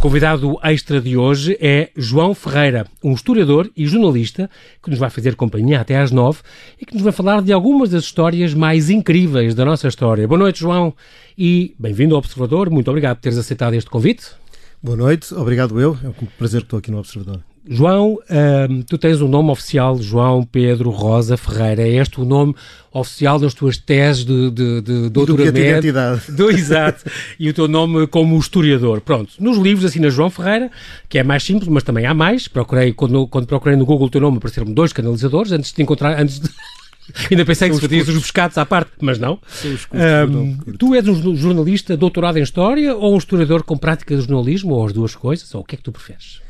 convidado 0.00 0.58
extra 0.62 0.98
de 0.98 1.14
hoje 1.14 1.58
é 1.60 1.90
João 1.94 2.34
Ferreira, 2.34 2.86
um 3.04 3.12
historiador 3.12 3.70
e 3.76 3.86
jornalista 3.86 4.48
que 4.82 4.88
nos 4.88 4.98
vai 4.98 5.10
fazer 5.10 5.36
companhia 5.36 5.78
até 5.78 5.98
às 5.98 6.10
nove 6.10 6.40
e 6.80 6.86
que 6.86 6.94
nos 6.94 7.02
vai 7.02 7.12
falar 7.12 7.42
de 7.42 7.52
algumas 7.52 7.90
das 7.90 8.04
histórias 8.04 8.54
mais 8.54 8.88
incríveis 8.88 9.54
da 9.54 9.62
nossa 9.62 9.88
história. 9.88 10.26
Boa 10.26 10.38
noite, 10.38 10.60
João, 10.60 10.94
e 11.36 11.74
bem-vindo 11.78 12.14
ao 12.14 12.20
Observador. 12.20 12.70
Muito 12.70 12.88
obrigado 12.88 13.18
por 13.18 13.22
teres 13.22 13.36
aceitado 13.36 13.74
este 13.74 13.90
convite. 13.90 14.24
Boa 14.82 14.96
noite, 14.96 15.34
obrigado 15.34 15.78
eu. 15.78 15.98
É 16.02 16.08
um 16.08 16.12
prazer 16.38 16.62
que 16.62 16.66
estou 16.66 16.78
aqui 16.78 16.90
no 16.90 16.98
Observador. 16.98 17.49
João, 17.68 18.14
uh, 18.14 18.84
tu 18.84 18.96
tens 18.96 19.20
um 19.20 19.28
nome 19.28 19.50
oficial, 19.50 20.00
João 20.00 20.42
Pedro 20.42 20.88
Rosa 20.90 21.36
Ferreira. 21.36 21.82
É 21.82 21.96
este 21.96 22.20
o 22.20 22.24
nome 22.24 22.54
oficial 22.90 23.38
das 23.38 23.52
tuas 23.52 23.76
teses 23.76 24.24
de, 24.24 24.50
de, 24.50 24.80
de 24.80 25.08
doutoramento. 25.10 25.52
Do 25.52 25.58
identidade. 25.58 26.32
Do, 26.32 26.50
exato. 26.50 27.10
e 27.38 27.50
o 27.50 27.54
teu 27.54 27.68
nome 27.68 28.06
como 28.06 28.38
historiador. 28.38 29.02
Pronto. 29.02 29.32
Nos 29.38 29.58
livros 29.58 29.84
assina 29.84 30.08
João 30.08 30.30
Ferreira, 30.30 30.70
que 31.08 31.18
é 31.18 31.22
mais 31.22 31.44
simples, 31.44 31.68
mas 31.68 31.82
também 31.82 32.06
há 32.06 32.14
mais. 32.14 32.48
Procurei, 32.48 32.94
quando, 32.94 33.26
quando 33.26 33.46
procurei 33.46 33.76
no 33.76 33.84
Google 33.84 34.06
o 34.06 34.10
teu 34.10 34.22
nome, 34.22 34.38
apareceram 34.38 34.72
dois 34.72 34.92
canalizadores 34.92 35.52
antes 35.52 35.72
de 35.72 35.82
encontrar, 35.82 36.18
antes 36.18 36.40
de... 36.40 36.48
Ainda 37.30 37.44
pensei 37.44 37.68
que 37.68 37.74
se 37.74 37.80
fatias 37.80 38.08
os 38.08 38.22
pescados 38.22 38.56
à 38.56 38.64
parte, 38.64 38.92
mas 39.00 39.18
não. 39.18 39.38
Um, 39.92 40.56
tu 40.78 40.94
és 40.94 41.06
um 41.08 41.36
jornalista 41.36 41.96
doutorado 41.96 42.38
em 42.38 42.42
História 42.42 42.94
ou 42.94 43.14
um 43.14 43.18
historiador 43.18 43.64
com 43.64 43.76
prática 43.76 44.14
de 44.14 44.22
jornalismo, 44.22 44.74
ou 44.74 44.86
as 44.86 44.92
duas 44.92 45.16
coisas, 45.16 45.52
ou 45.54 45.62
o 45.62 45.64
que 45.64 45.74
é 45.74 45.78
que 45.78 45.82
tu 45.82 45.90
preferes? 45.90 46.40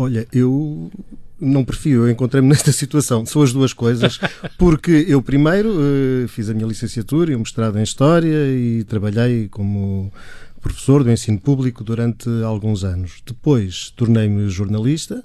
Olha, 0.00 0.26
eu 0.32 0.90
não 1.38 1.62
prefiro, 1.62 2.06
eu 2.06 2.10
encontrei-me 2.10 2.48
nesta 2.48 2.72
situação. 2.72 3.26
São 3.26 3.42
as 3.42 3.52
duas 3.52 3.74
coisas, 3.74 4.18
porque 4.56 5.04
eu 5.06 5.20
primeiro 5.20 5.68
uh, 5.68 6.26
fiz 6.28 6.48
a 6.48 6.54
minha 6.54 6.66
licenciatura 6.66 7.30
e 7.30 7.36
mestrado 7.36 7.78
em 7.78 7.82
História 7.82 8.46
e 8.48 8.82
trabalhei 8.84 9.46
como 9.48 10.10
professor 10.58 11.04
do 11.04 11.10
ensino 11.10 11.38
público 11.38 11.84
durante 11.84 12.30
alguns 12.42 12.82
anos. 12.82 13.22
Depois 13.26 13.92
tornei-me 13.94 14.48
jornalista, 14.48 15.22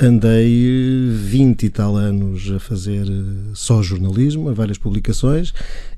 andei 0.00 1.10
20 1.12 1.66
e 1.66 1.70
tal 1.70 1.96
anos 1.96 2.50
a 2.50 2.58
fazer 2.60 3.06
eh, 3.06 3.50
só 3.54 3.82
jornalismo, 3.82 4.48
a 4.48 4.52
várias 4.52 4.78
publicações, 4.78 5.52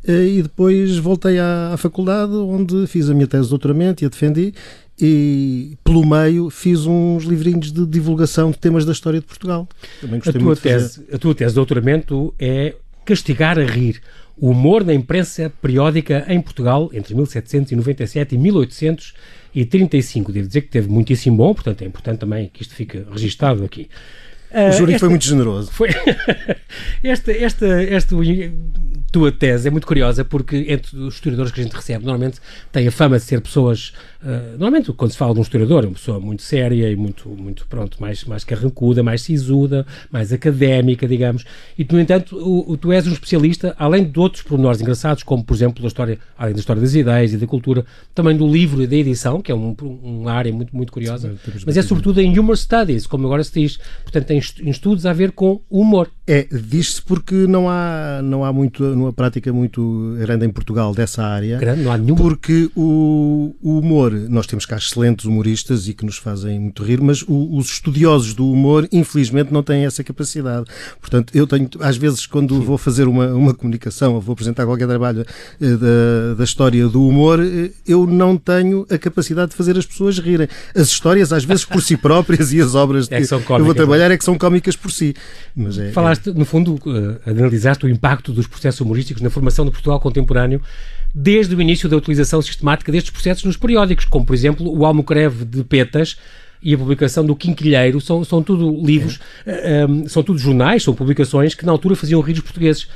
eh, 0.06 0.26
e 0.26 0.42
depois 0.42 0.96
voltei 0.96 1.38
à, 1.38 1.72
à 1.74 1.76
faculdade, 1.76 2.32
onde 2.32 2.86
fiz 2.86 3.10
a 3.10 3.14
minha 3.14 3.26
tese 3.26 3.44
de 3.44 3.50
doutoramento 3.50 4.02
e 4.02 4.06
a 4.06 4.08
defendi, 4.08 4.54
e 5.00 5.76
pelo 5.82 6.06
meio 6.06 6.50
fiz 6.50 6.86
uns 6.86 7.24
livrinhos 7.24 7.72
de 7.72 7.86
divulgação 7.86 8.50
de 8.50 8.58
temas 8.58 8.84
da 8.84 8.92
história 8.92 9.20
de 9.20 9.26
Portugal. 9.26 9.68
Também 10.00 10.20
gostei 10.20 10.40
a, 10.40 10.44
tua 10.44 10.56
tese, 10.56 11.06
a 11.12 11.18
tua 11.18 11.34
tese 11.34 11.50
de 11.50 11.54
doutoramento 11.54 12.34
é 12.38 12.74
Castigar 13.04 13.58
a 13.58 13.64
Rir, 13.64 14.00
o 14.36 14.50
humor 14.50 14.84
na 14.84 14.94
imprensa 14.94 15.52
periódica 15.60 16.24
em 16.28 16.40
Portugal 16.40 16.90
entre 16.92 17.14
1797 17.14 18.34
e 18.34 18.38
1835. 18.38 20.32
Devo 20.32 20.46
dizer 20.46 20.62
que 20.62 20.68
teve 20.68 20.88
muitíssimo 20.88 21.36
bom, 21.36 21.54
portanto 21.54 21.82
é 21.82 21.86
importante 21.86 22.18
também 22.20 22.50
que 22.52 22.62
isto 22.62 22.74
fique 22.74 23.04
registado 23.10 23.64
aqui. 23.64 23.88
O 24.52 24.72
júri 24.72 24.94
esta, 24.94 25.00
foi 25.00 25.08
muito 25.08 25.24
generoso. 25.24 25.70
Foi 25.70 25.88
esta, 27.04 27.32
esta, 27.32 27.66
esta 27.82 28.16
tua 29.12 29.32
tese 29.32 29.68
é 29.68 29.70
muito 29.70 29.86
curiosa 29.86 30.24
porque 30.24 30.66
entre 30.68 30.96
os 30.98 31.14
historiadores 31.14 31.52
que 31.52 31.60
a 31.60 31.62
gente 31.64 31.74
recebe 31.74 32.04
normalmente 32.04 32.38
tem 32.70 32.86
a 32.86 32.92
fama 32.92 33.18
de 33.18 33.24
ser 33.24 33.40
pessoas 33.40 33.92
Uh, 34.22 34.52
normalmente, 34.58 34.92
quando 34.92 35.12
se 35.12 35.16
fala 35.16 35.32
de 35.32 35.40
um 35.40 35.42
historiador, 35.42 35.82
é 35.82 35.86
uma 35.86 35.94
pessoa 35.94 36.20
muito 36.20 36.42
séria 36.42 36.90
e 36.90 36.94
muito, 36.94 37.26
muito 37.30 37.66
pronto, 37.66 37.96
mais, 37.98 38.22
mais 38.24 38.44
carrancuda, 38.44 39.02
mais 39.02 39.22
sisuda, 39.22 39.86
mais 40.12 40.30
académica, 40.30 41.08
digamos. 41.08 41.46
E, 41.78 41.86
no 41.90 41.98
entanto, 41.98 42.36
o, 42.36 42.72
o, 42.72 42.76
tu 42.76 42.92
és 42.92 43.06
um 43.06 43.12
especialista, 43.12 43.74
além 43.78 44.04
de 44.04 44.20
outros 44.20 44.42
pormenores 44.42 44.78
engraçados, 44.82 45.22
como, 45.22 45.42
por 45.42 45.54
exemplo, 45.54 45.80
da 45.80 45.88
história, 45.88 46.18
além 46.36 46.52
da 46.52 46.60
história 46.60 46.82
das 46.82 46.94
ideias 46.94 47.32
e 47.32 47.38
da 47.38 47.46
cultura, 47.46 47.86
também 48.14 48.36
do 48.36 48.46
livro 48.46 48.82
e 48.82 48.86
da 48.86 48.96
edição, 48.96 49.40
que 49.40 49.50
é 49.50 49.54
um, 49.54 49.74
uma 49.80 50.32
área 50.32 50.52
muito, 50.52 50.76
muito 50.76 50.92
curiosa, 50.92 51.34
Sim, 51.42 51.64
mas 51.64 51.78
é 51.78 51.82
sobretudo 51.82 52.20
em 52.20 52.38
humor 52.38 52.58
studies, 52.58 53.06
como 53.06 53.26
agora 53.26 53.42
se 53.42 53.58
diz. 53.58 53.78
Portanto, 54.02 54.26
tem 54.48 54.70
estudos 54.70 55.06
a 55.06 55.12
ver 55.12 55.32
com 55.32 55.60
o 55.68 55.80
humor. 55.80 56.08
É, 56.26 56.46
diz-se 56.50 57.02
porque 57.02 57.34
não 57.34 57.68
há, 57.68 58.20
não 58.22 58.44
há 58.44 58.52
muito, 58.52 58.84
numa 58.84 59.12
prática 59.12 59.52
muito 59.52 60.14
grande 60.18 60.46
em 60.46 60.50
Portugal 60.50 60.94
dessa 60.94 61.24
área. 61.24 61.58
Grande, 61.58 61.82
não 61.82 61.90
há 61.90 61.98
nenhuma. 61.98 62.20
Porque 62.20 62.70
o, 62.76 63.54
o 63.60 63.78
humor 63.78 64.12
nós 64.12 64.46
temos 64.46 64.64
cá 64.64 64.76
excelentes 64.76 65.24
humoristas 65.24 65.88
e 65.88 65.94
que 65.94 66.04
nos 66.04 66.18
fazem 66.18 66.60
muito 66.60 66.84
rir, 66.84 67.00
mas 67.00 67.22
o, 67.22 67.56
os 67.56 67.66
estudiosos 67.70 68.32
do 68.32 68.48
humor, 68.48 68.88
infelizmente, 68.92 69.52
não 69.52 69.62
têm 69.62 69.84
essa 69.84 70.04
capacidade. 70.04 70.66
Portanto, 71.00 71.32
eu 71.34 71.46
tenho, 71.46 71.68
às 71.80 71.96
vezes, 71.96 72.26
quando 72.26 72.62
vou 72.62 72.78
fazer 72.78 73.08
uma, 73.08 73.26
uma 73.34 73.52
comunicação 73.52 74.14
ou 74.14 74.20
vou 74.20 74.34
apresentar 74.34 74.64
qualquer 74.66 74.86
trabalho 74.86 75.24
eh, 75.60 75.76
da, 75.76 76.34
da 76.36 76.44
história 76.44 76.86
do 76.86 77.06
humor, 77.06 77.40
eh, 77.40 77.70
eu 77.86 78.06
não 78.06 78.36
tenho 78.36 78.86
a 78.88 78.98
capacidade 78.98 79.50
de 79.50 79.56
fazer 79.56 79.76
as 79.76 79.84
pessoas 79.84 80.18
rirem. 80.18 80.46
As 80.76 80.88
histórias, 80.88 81.32
às 81.32 81.44
vezes, 81.44 81.64
por 81.64 81.82
si 81.82 81.96
próprias 81.96 82.52
e 82.52 82.60
as 82.60 82.76
obras 82.76 83.08
é 83.10 83.20
que, 83.20 83.26
que 83.26 83.52
eu 83.52 83.64
vou 83.64 83.74
trabalhar 83.74 84.12
é 84.12 84.16
que 84.16 84.24
são 84.24 84.29
cómicas 84.38 84.76
por 84.76 84.90
si. 84.90 85.14
Mas 85.54 85.78
é, 85.78 85.92
Falaste, 85.92 86.30
no 86.32 86.44
fundo, 86.44 86.74
uh, 86.74 87.30
analisaste 87.30 87.86
o 87.86 87.88
impacto 87.88 88.32
dos 88.32 88.46
processos 88.46 88.80
humorísticos 88.80 89.22
na 89.22 89.30
formação 89.30 89.64
do 89.64 89.70
Portugal 89.70 90.00
contemporâneo 90.00 90.60
desde 91.14 91.54
o 91.54 91.60
início 91.60 91.88
da 91.88 91.96
utilização 91.96 92.40
sistemática 92.40 92.92
destes 92.92 93.10
processos 93.10 93.44
nos 93.44 93.56
periódicos, 93.56 94.04
como 94.04 94.24
por 94.24 94.34
exemplo 94.34 94.66
o 94.72 94.84
Almocreve 94.84 95.44
de 95.44 95.64
Petas, 95.64 96.16
e 96.62 96.74
a 96.74 96.78
publicação 96.78 97.24
do 97.24 97.34
Quinquilheiro 97.34 98.00
são, 98.00 98.22
são 98.22 98.42
tudo 98.42 98.84
livros, 98.84 99.18
é. 99.46 99.84
uh, 99.84 99.90
um, 99.90 100.08
são 100.08 100.22
tudo 100.22 100.38
jornais, 100.38 100.82
são 100.82 100.94
publicações 100.94 101.54
que 101.54 101.64
na 101.64 101.72
altura 101.72 101.96
faziam 101.96 102.20
rir 102.20 102.34
os 102.34 102.40
portugueses, 102.40 102.82
uh, 102.82 102.88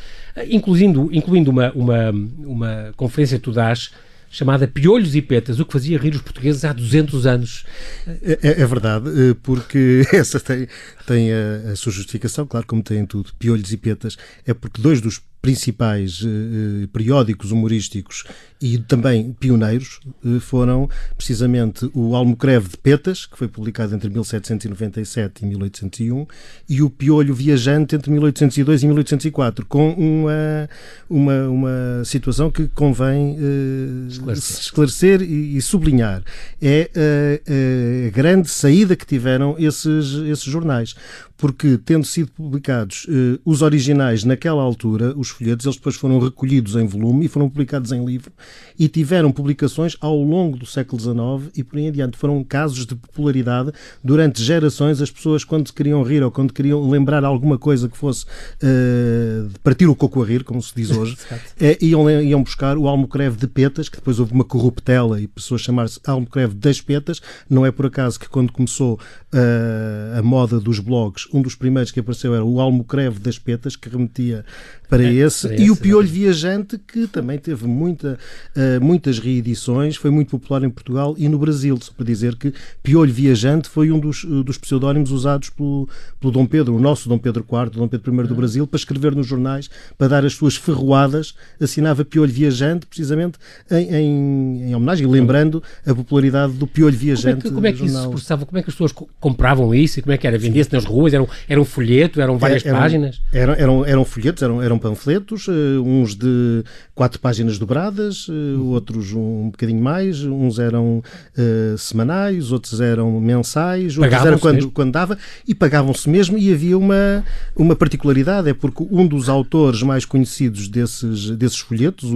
incluindo, 0.50 1.08
incluindo 1.12 1.50
uma, 1.50 1.72
uma, 1.72 2.10
uma 2.10 2.92
conferência 2.96 3.38
que 3.38 3.44
tu 3.44 3.52
dás 3.52 3.90
chamada 4.30 4.66
Piolhos 4.66 5.14
e 5.14 5.22
Petas, 5.22 5.60
o 5.60 5.64
que 5.64 5.72
fazia 5.72 5.98
rir 5.98 6.14
os 6.14 6.22
portugueses 6.22 6.64
há 6.64 6.72
200 6.72 7.26
anos. 7.26 7.64
É, 8.06 8.38
é, 8.42 8.60
é 8.62 8.66
verdade, 8.66 9.08
eh, 9.08 9.36
porque 9.42 10.04
essa 10.12 10.40
tem, 10.40 10.66
tem 11.06 11.32
a, 11.32 11.72
a, 11.72 11.76
sua 11.76 11.92
justificação, 11.92 12.46
claro, 12.46 12.66
como 12.66 12.82
tem 12.82 13.04
tudo. 13.06 13.32
Piolhos 13.38 13.72
e 13.72 13.76
Petas 13.76 14.16
é 14.46 14.52
porque 14.52 14.80
dois 14.80 15.00
dos 15.00 15.20
principais 15.44 16.22
uh, 16.22 16.88
periódicos 16.90 17.52
humorísticos 17.52 18.24
e 18.62 18.78
também 18.78 19.30
pioneiros 19.38 20.00
uh, 20.24 20.40
foram 20.40 20.88
precisamente 21.18 21.90
o 21.92 22.16
Almocreve 22.16 22.70
de 22.70 22.78
Petas, 22.78 23.26
que 23.26 23.36
foi 23.36 23.46
publicado 23.46 23.94
entre 23.94 24.08
1797 24.08 25.44
e 25.44 25.46
1801, 25.46 26.26
e 26.66 26.80
o 26.80 26.88
Piolho 26.88 27.34
Viajante 27.34 27.94
entre 27.94 28.10
1802 28.10 28.84
e 28.84 28.86
1804, 28.86 29.66
com 29.66 29.90
uma, 29.92 30.70
uma, 31.10 31.48
uma 31.50 32.04
situação 32.06 32.50
que 32.50 32.66
convém 32.68 33.36
uh, 33.36 34.08
esclarecer, 34.08 34.60
esclarecer 34.60 35.20
e, 35.20 35.58
e, 35.58 35.60
sublinhar. 35.60 36.22
É 36.62 36.90
a, 36.96 38.06
a 38.06 38.10
grande 38.10 38.48
saída 38.48 38.96
que 38.96 39.04
tiveram 39.04 39.56
esses, 39.58 40.14
esses 40.26 40.44
jornais 40.44 40.94
porque 41.36 41.78
tendo 41.78 42.06
sido 42.06 42.30
publicados 42.30 43.06
eh, 43.08 43.38
os 43.44 43.60
originais 43.60 44.24
naquela 44.24 44.62
altura, 44.62 45.12
os 45.16 45.30
folhetos, 45.30 45.66
eles 45.66 45.76
depois 45.76 45.96
foram 45.96 46.18
recolhidos 46.18 46.76
em 46.76 46.86
volume 46.86 47.26
e 47.26 47.28
foram 47.28 47.48
publicados 47.50 47.92
em 47.92 48.04
livro 48.04 48.32
e 48.78 48.88
tiveram 48.88 49.32
publicações 49.32 49.96
ao 50.00 50.16
longo 50.16 50.56
do 50.56 50.64
século 50.64 51.00
XIX 51.00 51.50
e 51.56 51.64
por 51.64 51.78
aí 51.78 51.88
adiante. 51.88 52.16
Foram 52.16 52.42
casos 52.44 52.86
de 52.86 52.94
popularidade 52.94 53.72
durante 54.02 54.42
gerações. 54.42 55.00
As 55.00 55.10
pessoas, 55.10 55.44
quando 55.44 55.72
queriam 55.72 56.02
rir 56.02 56.22
ou 56.22 56.30
quando 56.30 56.52
queriam 56.52 56.88
lembrar 56.88 57.24
alguma 57.24 57.58
coisa 57.58 57.88
que 57.88 57.96
fosse 57.96 58.24
uh, 58.24 59.50
partir 59.62 59.86
o 59.86 59.96
coco 59.96 60.22
a 60.22 60.26
rir, 60.26 60.44
como 60.44 60.62
se 60.62 60.72
diz 60.74 60.90
hoje, 60.96 61.16
eh, 61.60 61.76
iam, 61.80 62.08
iam 62.08 62.42
buscar 62.42 62.78
o 62.78 62.86
Almocreve 62.86 63.36
de 63.36 63.46
Petas, 63.46 63.88
que 63.88 63.96
depois 63.96 64.20
houve 64.20 64.32
uma 64.32 64.44
corruptela 64.44 65.20
e 65.20 65.26
pessoas 65.26 65.60
chamar-se 65.60 66.00
Almocreve 66.06 66.54
das 66.54 66.80
Petas. 66.80 67.20
Não 67.50 67.66
é 67.66 67.72
por 67.72 67.86
acaso 67.86 68.18
que 68.20 68.28
quando 68.28 68.52
começou 68.52 68.94
uh, 68.94 70.18
a 70.18 70.22
moda 70.22 70.60
dos 70.60 70.78
blogs, 70.78 71.23
um 71.32 71.42
dos 71.42 71.54
primeiros 71.54 71.90
que 71.90 72.00
apareceu 72.00 72.34
era 72.34 72.44
o 72.44 72.60
Almocreve 72.60 73.18
das 73.18 73.38
Petas, 73.38 73.76
que 73.76 73.88
remetia 73.88 74.44
para 74.88 75.02
é, 75.02 75.12
esse, 75.12 75.48
para 75.48 75.56
e 75.60 75.70
o 75.70 75.76
Piolho 75.76 76.06
é. 76.06 76.10
Viajante, 76.10 76.78
que 76.78 77.06
também 77.06 77.38
teve 77.38 77.66
muita, 77.66 78.18
uh, 78.56 78.84
muitas 78.84 79.18
reedições, 79.18 79.96
foi 79.96 80.10
muito 80.10 80.30
popular 80.30 80.62
em 80.62 80.70
Portugal 80.70 81.14
e 81.18 81.28
no 81.28 81.38
Brasil. 81.38 81.78
Só 81.80 81.92
para 81.92 82.04
dizer 82.04 82.36
que 82.36 82.52
Piolho 82.82 83.12
Viajante 83.12 83.68
foi 83.68 83.90
um 83.90 83.98
dos, 83.98 84.24
uh, 84.24 84.44
dos 84.44 84.58
pseudónimos 84.58 85.10
usados 85.10 85.50
pelo, 85.50 85.88
pelo 86.20 86.32
Dom 86.32 86.46
Pedro, 86.46 86.76
o 86.76 86.80
nosso 86.80 87.08
Dom 87.08 87.18
Pedro 87.18 87.44
IV, 87.50 87.70
Dom 87.70 87.88
Pedro 87.88 88.12
I 88.12 88.26
do 88.26 88.34
ah. 88.34 88.36
Brasil, 88.36 88.66
para 88.66 88.78
escrever 88.78 89.14
nos 89.14 89.26
jornais, 89.26 89.70
para 89.96 90.08
dar 90.08 90.24
as 90.24 90.34
suas 90.34 90.56
ferroadas, 90.56 91.34
assinava 91.60 92.04
Piolho 92.04 92.32
Viajante, 92.32 92.86
precisamente 92.86 93.38
em, 93.70 93.94
em, 93.94 94.62
em 94.70 94.74
homenagem, 94.74 95.06
lembrando 95.06 95.62
a 95.86 95.94
popularidade 95.94 96.52
do 96.52 96.66
Piolho 96.66 96.96
Viajante. 96.96 97.48
Como 97.48 97.48
é 97.48 97.48
que, 97.48 97.54
como 97.54 97.66
é 97.66 97.72
que 97.72 97.86
isso 97.86 98.02
se 98.02 98.08
processava? 98.08 98.46
Como 98.46 98.58
é 98.58 98.62
que 98.62 98.68
as 98.68 98.74
pessoas 98.74 98.92
compravam 99.18 99.74
isso 99.74 99.98
e 99.98 100.02
como 100.02 100.12
é 100.12 100.18
que 100.18 100.26
era? 100.26 100.38
Vendia-se 100.38 100.72
nas 100.72 100.84
ruas? 100.84 101.13
Coisa? 101.14 101.14
Era 101.14 101.22
um, 101.22 101.26
era 101.48 101.60
um 101.60 101.64
folheto? 101.64 102.20
Eram 102.20 102.38
várias 102.38 102.64
eram, 102.64 102.78
páginas? 102.78 103.20
Eram, 103.32 103.54
eram, 103.54 103.86
eram 103.86 104.04
folhetos, 104.04 104.42
eram, 104.42 104.62
eram 104.62 104.78
panfletos, 104.78 105.46
uh, 105.48 105.82
uns 105.84 106.14
de 106.14 106.64
quatro 106.94 107.20
páginas 107.20 107.58
dobradas, 107.58 108.28
uh, 108.28 108.64
outros 108.66 109.12
um 109.12 109.50
bocadinho 109.50 109.82
mais, 109.82 110.22
uns 110.24 110.58
eram 110.58 111.02
uh, 111.36 111.78
semanais, 111.78 112.52
outros 112.52 112.80
eram 112.80 113.20
mensais, 113.20 113.96
outros 113.96 114.24
eram 114.24 114.38
quando, 114.38 114.70
quando 114.70 114.92
dava, 114.92 115.18
e 115.46 115.54
pagavam-se 115.54 116.08
mesmo, 116.08 116.38
e 116.38 116.52
havia 116.52 116.76
uma, 116.76 117.24
uma 117.56 117.76
particularidade, 117.76 118.48
é 118.48 118.54
porque 118.54 118.86
um 118.90 119.06
dos 119.06 119.28
autores 119.28 119.82
mais 119.82 120.04
conhecidos 120.04 120.68
desses, 120.68 121.30
desses 121.30 121.58
folhetos, 121.58 122.10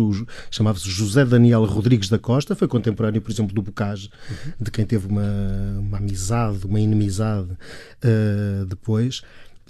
chamava-se 0.50 0.88
José 0.88 1.24
Daniel 1.24 1.64
Rodrigues 1.64 2.08
da 2.08 2.18
Costa, 2.18 2.54
foi 2.54 2.68
contemporâneo, 2.68 3.20
por 3.20 3.30
exemplo, 3.30 3.54
do 3.54 3.62
Bocage, 3.62 4.10
uhum. 4.30 4.52
de 4.60 4.70
quem 4.70 4.84
teve 4.84 5.06
uma, 5.06 5.78
uma 5.78 5.98
amizade, 5.98 6.66
uma 6.66 6.80
inimizade 6.80 7.48
uh, 7.50 8.64
depois. 8.66 8.88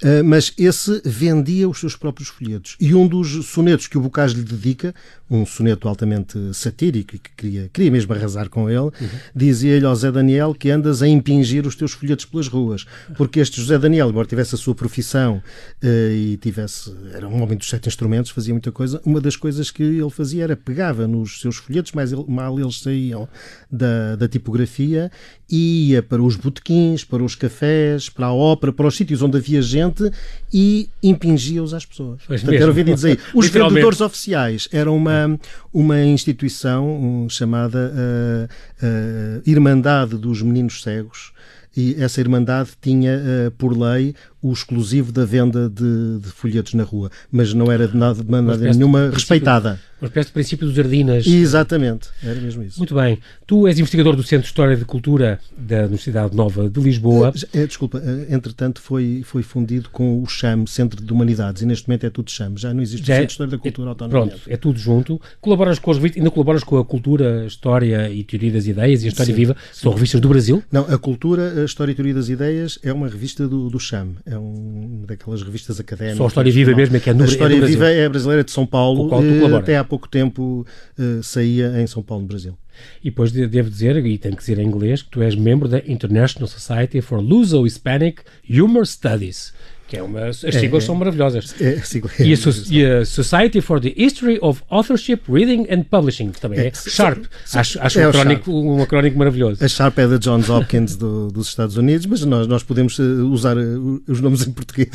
Uh, 0.02 0.22
mas 0.24 0.52
esse 0.56 1.02
vendia 1.04 1.68
os 1.68 1.80
seus 1.80 1.96
próprios 1.96 2.28
folhetos. 2.28 2.76
E 2.78 2.94
um 2.94 3.06
dos 3.06 3.46
sonetos 3.46 3.88
que 3.88 3.98
o 3.98 4.00
Bocage 4.00 4.36
lhe 4.36 4.44
dedica, 4.44 4.94
um 5.28 5.44
soneto 5.44 5.88
altamente 5.88 6.38
satírico 6.54 7.16
e 7.16 7.18
que 7.18 7.30
queria, 7.36 7.70
queria 7.72 7.90
mesmo 7.90 8.14
arrasar 8.14 8.48
com 8.48 8.70
ele, 8.70 8.78
uhum. 8.78 8.92
dizia-lhe 9.34 9.84
ao 9.84 9.94
Zé 9.96 10.12
Daniel 10.12 10.54
que 10.54 10.70
andas 10.70 11.02
a 11.02 11.08
impingir 11.08 11.66
os 11.66 11.74
teus 11.74 11.92
folhetos 11.92 12.24
pelas 12.24 12.46
ruas. 12.46 12.86
Porque 13.16 13.40
este 13.40 13.60
José 13.60 13.76
Daniel, 13.76 14.08
embora 14.08 14.26
tivesse 14.26 14.54
a 14.54 14.58
sua 14.58 14.74
profissão 14.74 15.42
uh, 15.82 16.12
e 16.12 16.36
tivesse, 16.36 16.94
era 17.12 17.26
um 17.26 17.42
homem 17.42 17.58
dos 17.58 17.68
sete 17.68 17.88
instrumentos, 17.88 18.30
fazia 18.30 18.54
muita 18.54 18.70
coisa, 18.70 19.00
uma 19.04 19.20
das 19.20 19.34
coisas 19.34 19.68
que 19.70 19.82
ele 19.82 20.10
fazia 20.10 20.44
era 20.44 20.56
pegava 20.56 21.08
nos 21.08 21.40
seus 21.40 21.56
folhetos, 21.56 21.90
mas 21.90 22.12
mal 22.12 22.58
eles 22.58 22.80
saíam 22.80 23.28
da, 23.68 24.14
da 24.14 24.28
tipografia, 24.28 25.10
ia 25.50 26.02
para 26.02 26.22
os 26.22 26.36
botequins, 26.36 27.04
para 27.04 27.22
os 27.22 27.34
cafés, 27.34 28.08
para 28.08 28.26
a 28.26 28.32
ópera, 28.32 28.72
para 28.72 28.86
os 28.86 28.96
sítios 28.96 29.22
onde 29.22 29.38
havia 29.38 29.62
gente 29.62 30.10
e 30.52 30.88
impingia-os 31.02 31.72
às 31.72 31.86
pessoas. 31.86 32.20
Pois 32.26 32.42
Portanto, 32.42 32.62
era 32.62 32.84
dizer. 32.84 33.18
Os 33.34 33.48
vendedores 33.48 34.00
oficiais 34.00 34.68
eram 34.72 34.96
uma, 34.96 35.38
uma 35.72 36.02
instituição 36.02 37.26
chamada 37.30 37.92
uh, 37.92 38.86
uh, 38.86 39.42
Irmandade 39.46 40.16
dos 40.16 40.42
Meninos 40.42 40.82
Cegos 40.82 41.32
e 41.76 41.94
essa 42.02 42.20
Irmandade 42.20 42.70
tinha, 42.80 43.16
uh, 43.16 43.50
por 43.52 43.76
lei, 43.76 44.12
o 44.42 44.52
exclusivo 44.52 45.12
da 45.12 45.24
venda 45.24 45.68
de, 45.68 46.18
de 46.18 46.28
folhetos 46.28 46.74
na 46.74 46.82
rua, 46.82 47.08
mas 47.30 47.54
não 47.54 47.70
era 47.70 47.86
de 47.86 47.96
nada, 47.96 48.22
de 48.22 48.28
maneira 48.28 48.74
nenhuma 48.74 49.10
respeitada. 49.10 49.78
Uma 50.00 50.06
espécie 50.06 50.28
de 50.28 50.32
princípio 50.32 50.66
dos 50.66 50.78
Ardinas. 50.78 51.26
Exatamente, 51.26 52.08
era 52.22 52.40
mesmo 52.40 52.62
isso. 52.62 52.78
Muito 52.78 52.94
bem. 52.94 53.18
Tu 53.46 53.66
és 53.66 53.78
investigador 53.78 54.14
do 54.14 54.22
Centro 54.22 54.42
de 54.42 54.48
História 54.48 54.74
e 54.74 54.76
de 54.76 54.84
Cultura 54.84 55.40
da 55.56 55.80
Universidade 55.80 56.36
Nova 56.36 56.68
de 56.70 56.80
Lisboa. 56.80 57.32
É, 57.52 57.66
desculpa, 57.66 58.00
eh, 58.04 58.34
entretanto 58.34 58.80
foi, 58.80 59.22
foi 59.24 59.42
fundido 59.42 59.88
com 59.90 60.22
o 60.22 60.26
CHAM, 60.26 60.66
Centro 60.66 61.02
de 61.02 61.12
Humanidades, 61.12 61.62
e 61.62 61.66
neste 61.66 61.88
momento 61.88 62.06
é 62.06 62.10
tudo 62.10 62.30
CHAM, 62.30 62.56
já 62.56 62.72
não 62.72 62.80
existe 62.80 63.06
já 63.06 63.14
o 63.14 63.16
Centro 63.16 63.26
de 63.26 63.32
História 63.32 63.50
da 63.50 63.58
Cultura 63.58 63.88
é, 63.88 63.90
Autónoma. 63.90 64.26
Pronto, 64.26 64.40
é 64.46 64.56
tudo 64.56 64.78
junto. 64.78 65.20
Colaboras 65.40 65.78
com 65.78 65.90
as 65.90 65.98
ainda 65.98 66.30
colaboras 66.30 66.62
com 66.62 66.78
a 66.78 66.84
Cultura, 66.84 67.44
História 67.46 68.08
e 68.10 68.22
Teoria 68.22 68.52
das 68.52 68.66
Ideias 68.66 69.02
e 69.02 69.06
a 69.06 69.08
História 69.08 69.32
sim, 69.32 69.36
Viva, 69.36 69.56
sim. 69.72 69.82
são 69.82 69.92
revistas 69.92 70.20
do 70.20 70.28
Brasil? 70.28 70.62
Não, 70.70 70.82
a 70.82 70.98
Cultura, 70.98 71.62
a 71.62 71.64
História 71.64 71.92
e 71.92 71.94
Teoria 71.94 72.14
das 72.14 72.28
Ideias 72.28 72.78
é 72.82 72.92
uma 72.92 73.08
revista 73.08 73.48
do, 73.48 73.68
do 73.68 73.80
CHAM, 73.80 74.10
é 74.24 74.38
um, 74.38 75.02
daquelas 75.06 75.42
revistas 75.42 75.80
académicas. 75.80 76.18
Só 76.18 76.24
a 76.24 76.28
História 76.28 76.52
Viva 76.52 76.74
mesmo, 76.74 76.96
é 76.96 77.00
que 77.00 77.10
é 77.10 77.14
no, 77.14 77.24
A 77.24 77.26
História 77.26 77.56
é 77.56 77.60
Viva 77.60 77.88
é 77.88 78.08
brasileira 78.08 78.44
de 78.44 78.50
São 78.50 78.64
Paulo, 78.64 79.10
eh, 79.22 79.56
até 79.56 79.76
há 79.76 79.84
pouco 79.88 80.08
tempo 80.08 80.66
uh, 80.98 81.22
saía 81.22 81.80
em 81.80 81.86
São 81.86 82.02
Paulo, 82.02 82.22
no 82.22 82.28
Brasil. 82.28 82.56
E 83.02 83.10
depois 83.10 83.32
devo 83.32 83.70
dizer, 83.70 83.96
e 84.04 84.18
tenho 84.18 84.36
que 84.36 84.40
dizer 84.40 84.58
em 84.58 84.66
inglês, 84.66 85.02
que 85.02 85.10
tu 85.10 85.22
és 85.22 85.34
membro 85.34 85.68
da 85.68 85.78
International 85.78 86.46
Society 86.46 87.00
for 87.00 87.20
Luso-Hispanic 87.20 88.22
Humor 88.48 88.86
Studies 88.86 89.52
que 89.88 89.96
é 89.96 90.02
uma, 90.02 90.26
as 90.26 90.36
siglas 90.36 90.84
é, 90.84 90.86
são 90.86 90.94
maravilhosas. 90.94 91.54
É, 91.58 91.64
é, 91.64 91.82
e, 92.20 92.34
a, 92.34 92.36
e, 92.70 92.86
a, 92.86 93.04
Society 93.06 93.62
for 93.62 93.80
the 93.80 93.92
History 93.96 94.38
of 94.42 94.62
Authorship, 94.68 95.22
Reading 95.28 95.66
and 95.70 95.84
Publishing, 95.84 96.30
que 96.30 96.40
também 96.40 96.60
é, 96.60 96.72
Sharp. 96.74 97.24
Acho, 97.54 97.80
acho 97.80 98.00
um, 98.00 98.10
crónico, 98.10 98.52
um 98.52 98.82
acrónico 98.82 99.18
maravilhoso. 99.18 99.64
A 99.64 99.68
Sharp 99.68 99.98
é 99.98 100.06
da 100.06 100.18
Johns 100.18 100.50
Hopkins 100.50 100.94
do, 100.94 101.28
dos 101.28 101.48
Estados 101.48 101.78
Unidos, 101.78 102.04
mas 102.04 102.22
nós, 102.24 102.46
nós 102.46 102.62
podemos 102.62 102.98
eh, 102.98 103.02
usar 103.02 103.56
eh, 103.56 103.62
os 104.06 104.20
nomes 104.20 104.46
em 104.46 104.52
português. 104.52 104.90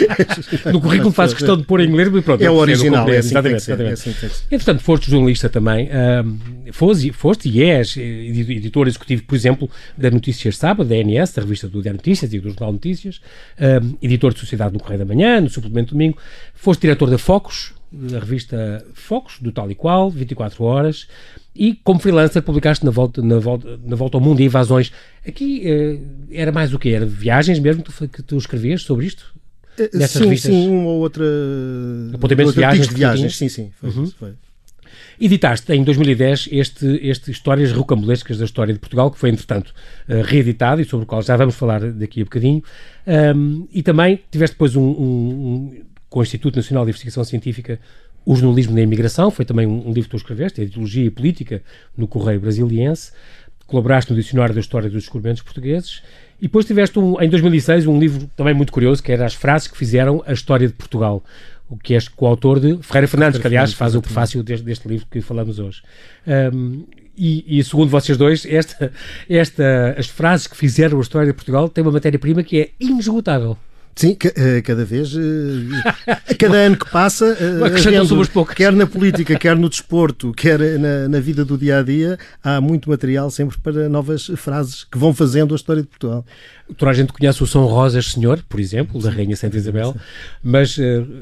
no 0.72 0.80
currículo 0.80 1.12
faz 1.12 1.34
questão 1.34 1.56
de 1.56 1.64
pôr 1.64 1.80
em 1.80 1.88
inglês, 1.88 2.08
mas 2.08 2.24
pronto. 2.24 2.42
É 2.42 2.50
o 2.50 2.54
original, 2.54 3.06
é 3.10 3.18
assim 3.18 3.28
exatamente. 3.28 3.62
exatamente. 3.62 3.92
Assim 3.92 4.14
Entretanto, 4.50 4.82
foste 4.82 5.10
jornalista 5.10 5.50
também, 5.50 5.90
um, 6.24 6.72
foste, 6.72 7.12
foste 7.12 7.50
e 7.50 7.62
és 7.62 7.96
editor 7.98 8.88
executivo, 8.88 9.24
por 9.24 9.34
exemplo, 9.34 9.70
da 9.96 10.10
Notícias 10.10 10.56
Sábado, 10.56 10.88
da 10.88 10.96
NS, 10.96 11.34
da 11.34 11.42
revista 11.42 11.68
do 11.68 11.82
Dia 11.82 11.92
Notícias 11.92 12.32
e 12.32 12.38
do 12.38 12.48
Jornal 12.48 12.72
Notícias, 12.72 13.20
um, 13.60 13.96
editor 14.00 14.21
editor 14.22 14.34
de 14.34 14.40
Sociedade 14.40 14.72
no 14.72 14.80
Correio 14.80 14.98
da 14.98 15.04
Manhã, 15.04 15.40
no 15.40 15.50
Suplemento 15.50 15.92
Domingo, 15.92 16.18
foste 16.54 16.82
diretor 16.82 17.10
da 17.10 17.18
Focus, 17.18 17.72
da 17.90 18.18
revista 18.18 18.84
Focus, 18.94 19.38
do 19.40 19.52
Tal 19.52 19.70
e 19.70 19.74
Qual, 19.74 20.10
24 20.10 20.62
Horas, 20.64 21.08
e 21.54 21.74
como 21.74 22.00
freelancer 22.00 22.42
publicaste 22.42 22.84
na 22.84 22.90
volta, 22.90 23.20
na 23.20 23.38
volta, 23.38 23.78
na 23.84 23.96
volta 23.96 24.16
ao 24.16 24.20
mundo 24.20 24.40
e 24.40 24.44
invasões. 24.44 24.92
Aqui 25.26 25.62
eh, 25.64 25.98
era 26.30 26.50
mais 26.50 26.72
o 26.72 26.78
que? 26.78 26.90
Era 26.90 27.04
viagens 27.04 27.58
mesmo 27.58 27.82
que 27.82 27.92
tu, 27.92 28.08
que 28.08 28.22
tu 28.22 28.36
escrevias 28.38 28.82
sobre 28.82 29.06
isto? 29.06 29.34
Uh, 29.78 30.06
sim, 30.06 30.18
revistas? 30.20 30.52
sim, 30.52 30.68
uma 30.68 30.88
ou 30.88 31.00
outra... 31.00 31.24
Apontamentos 32.14 32.54
de 32.54 32.60
viagens? 32.60 32.88
de 32.88 32.94
viagens, 32.94 33.36
sim, 33.36 33.48
sim. 33.48 33.72
Foi, 33.80 33.90
uhum. 33.90 34.06
foi. 34.06 34.32
Editaste 35.20 35.72
em 35.72 35.84
2010 35.84 36.48
este, 36.52 36.86
este 37.02 37.30
Histórias 37.30 37.72
Rocambolescas 37.72 38.38
da 38.38 38.44
História 38.44 38.72
de 38.72 38.80
Portugal, 38.80 39.10
que 39.10 39.18
foi, 39.18 39.30
entretanto, 39.30 39.74
uh, 40.08 40.22
reeditado 40.22 40.80
e 40.80 40.84
sobre 40.84 41.04
o 41.04 41.06
qual 41.06 41.22
já 41.22 41.36
vamos 41.36 41.54
falar 41.54 41.80
daqui 41.92 42.20
a 42.20 42.24
bocadinho. 42.24 42.62
Um, 43.36 43.66
e 43.72 43.82
também 43.82 44.20
tiveste 44.30 44.54
depois 44.54 44.76
um, 44.76 44.82
um, 44.82 44.94
um, 44.94 45.82
com 46.08 46.20
o 46.20 46.22
Instituto 46.22 46.56
Nacional 46.56 46.84
de 46.84 46.90
Investigação 46.90 47.24
Científica 47.24 47.78
o 48.24 48.36
jornalismo 48.36 48.74
na 48.74 48.82
imigração, 48.82 49.30
foi 49.30 49.44
também 49.44 49.66
um, 49.66 49.92
livro 49.92 50.04
que 50.04 50.10
tu 50.10 50.16
escreveste, 50.16 50.60
a 50.60 50.64
Ideologia 50.64 51.04
e 51.04 51.10
Política 51.10 51.62
no 51.96 52.06
Correio 52.06 52.40
Brasiliense, 52.40 53.12
colaboraste 53.66 54.12
no 54.12 54.16
Dicionário 54.16 54.54
da 54.54 54.60
História 54.60 54.88
dos 54.88 55.02
Descobrimentos 55.02 55.42
Portugueses, 55.42 56.02
e 56.40 56.46
depois 56.46 56.66
tiveste, 56.66 56.98
um, 56.98 57.20
em 57.20 57.28
2006, 57.28 57.86
um 57.86 57.98
livro 57.98 58.30
também 58.36 58.54
muito 58.54 58.72
curioso, 58.72 59.02
que 59.02 59.12
era 59.12 59.24
As 59.24 59.34
Frases 59.34 59.68
que 59.68 59.76
Fizeram 59.76 60.22
a 60.26 60.32
História 60.32 60.66
de 60.66 60.74
Portugal, 60.74 61.24
o 61.72 61.76
que 61.78 61.94
és 61.94 62.06
coautor 62.06 62.60
de 62.60 62.78
Ferreira 62.82 63.08
Fernandes, 63.08 63.40
que 63.40 63.46
aliás 63.46 63.72
faz 63.72 63.94
o 63.94 64.02
prefácio 64.02 64.42
deste, 64.42 64.64
deste, 64.64 64.86
livro 64.86 65.06
que 65.10 65.22
falamos 65.22 65.58
hoje. 65.58 65.82
Um, 66.54 66.84
e, 67.16 67.58
e, 67.58 67.64
segundo 67.64 67.88
vocês 67.88 68.16
dois, 68.16 68.44
esta, 68.46 68.92
esta, 69.28 69.94
as 69.98 70.06
frases 70.06 70.46
que 70.46 70.56
fizeram 70.56 70.98
a 70.98 71.00
história 71.00 71.28
de 71.28 71.32
Portugal 71.32 71.68
têm 71.68 71.82
uma 71.82 71.92
matéria-prima 71.92 72.42
que 72.42 72.60
é 72.60 72.70
inesgotável. 72.78 73.56
Sim, 73.94 74.16
eh, 74.24 74.62
cada 74.62 74.84
vez, 74.84 75.14
eh, 75.14 76.34
cada 76.38 76.56
ano 76.56 76.76
que 76.76 76.90
passa, 76.90 77.26
uh, 77.26 78.46
quer 78.46 78.72
na 78.72 78.86
política, 78.86 79.38
quer 79.38 79.54
no 79.54 79.68
desporto, 79.68 80.32
quer 80.32 80.58
na, 80.78 81.08
na, 81.08 81.20
vida 81.20 81.44
do 81.44 81.58
dia 81.58 81.78
a 81.78 81.82
dia, 81.82 82.18
há 82.42 82.58
muito 82.58 82.88
material 82.88 83.30
sempre 83.30 83.58
para 83.58 83.90
novas 83.90 84.30
frases 84.36 84.84
que 84.84 84.96
vão 84.96 85.12
fazendo 85.12 85.52
a 85.52 85.56
história 85.56 85.82
de 85.82 85.88
Portugal. 85.88 86.24
Toda 86.78 86.90
a 86.90 86.94
gente 86.94 87.12
conhece 87.12 87.42
o 87.42 87.46
São 87.46 87.66
Rosas 87.66 88.12
Senhor, 88.12 88.42
por 88.48 88.58
exemplo, 88.58 89.00
da 89.00 89.10
Rainha 89.10 89.36
Santa 89.36 89.58
Isabel, 89.58 89.94
mas 90.42 90.78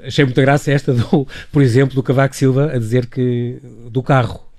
achei 0.06 0.25
muita 0.25 0.40
graça 0.40 0.70
esta, 0.70 0.94
do, 0.94 1.27
por 1.50 1.62
exemplo, 1.62 1.94
do 1.96 2.03
Cavaco 2.05 2.36
Silva 2.36 2.70
a 2.72 2.79
dizer 2.79 3.06
que 3.06 3.58
do 3.91 4.00
carro 4.00 4.50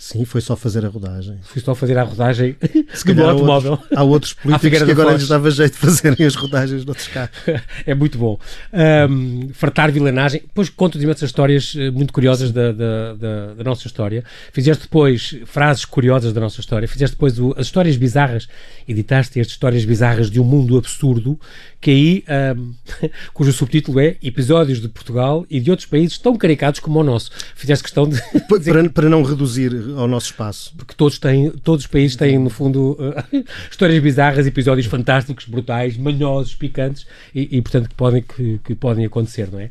Sim, 0.00 0.24
foi 0.24 0.40
só 0.40 0.56
fazer 0.56 0.82
a 0.86 0.88
rodagem. 0.88 1.38
Foi 1.42 1.60
só 1.60 1.74
fazer 1.74 1.98
a 1.98 2.02
rodagem 2.02 2.56
Se 2.94 3.12
do 3.12 3.22
automóvel. 3.22 3.74
Há 3.74 3.76
outros, 3.76 3.92
há 3.94 4.02
outros 4.02 4.32
políticos 4.32 4.82
que 4.82 4.92
agora 4.92 5.12
lhes 5.12 5.28
dava 5.28 5.50
jeito 5.50 5.74
de 5.74 5.78
fazerem 5.78 6.26
as 6.26 6.34
rodagens 6.34 6.84
de 6.84 6.88
outros 6.88 7.06
carros. 7.08 7.36
é 7.84 7.94
muito 7.94 8.16
bom. 8.16 8.40
Um, 8.72 9.50
fartar 9.52 9.92
vilanagem. 9.92 10.40
Depois 10.40 10.70
conto-te 10.70 11.04
imensas 11.04 11.28
histórias 11.28 11.74
eh, 11.76 11.90
muito 11.90 12.14
curiosas 12.14 12.50
da, 12.50 12.72
da, 12.72 13.12
da, 13.12 13.54
da, 13.58 13.62
nossa 13.62 13.86
história. 13.86 14.24
Fizeste 14.54 14.84
depois 14.84 15.36
frases 15.44 15.84
curiosas 15.84 16.32
da 16.32 16.40
nossa 16.40 16.60
história. 16.60 16.88
Fizeste 16.88 17.16
depois 17.16 17.38
o, 17.38 17.54
as 17.58 17.66
histórias 17.66 17.98
bizarras. 17.98 18.48
Editaste 18.88 19.38
as 19.38 19.48
histórias 19.48 19.84
bizarras 19.84 20.30
de 20.30 20.40
um 20.40 20.44
mundo 20.44 20.78
absurdo 20.78 21.38
que 21.80 21.90
aí, 21.90 22.24
um, 22.56 22.74
cujo 23.32 23.52
subtítulo 23.52 24.00
é 24.00 24.16
Episódios 24.22 24.80
de 24.80 24.88
Portugal 24.88 25.46
e 25.48 25.58
de 25.60 25.70
outros 25.70 25.88
países 25.88 26.18
tão 26.18 26.36
caricados 26.36 26.78
como 26.78 27.00
o 27.00 27.02
nosso. 27.02 27.30
Fizeste 27.54 27.84
questão 27.84 28.06
de... 28.06 28.20
Para, 28.48 28.90
para 28.90 29.08
não 29.08 29.22
reduzir 29.22 29.72
ao 29.96 30.06
nosso 30.06 30.26
espaço. 30.26 30.74
Porque 30.76 30.94
todos 30.94 31.18
têm, 31.18 31.50
todos 31.50 31.84
os 31.84 31.90
países 31.90 32.16
têm, 32.16 32.38
no 32.38 32.50
fundo, 32.50 32.92
uh, 32.92 33.44
histórias 33.70 34.02
bizarras, 34.02 34.46
episódios 34.46 34.86
fantásticos, 34.86 35.46
brutais, 35.46 35.96
manhosos, 35.96 36.54
picantes 36.54 37.06
e, 37.34 37.56
e 37.56 37.62
portanto, 37.62 37.88
que 37.88 37.94
podem, 37.94 38.22
que, 38.22 38.60
que, 38.64 38.74
podem 38.74 39.06
acontecer, 39.06 39.48
não 39.50 39.60
é? 39.60 39.70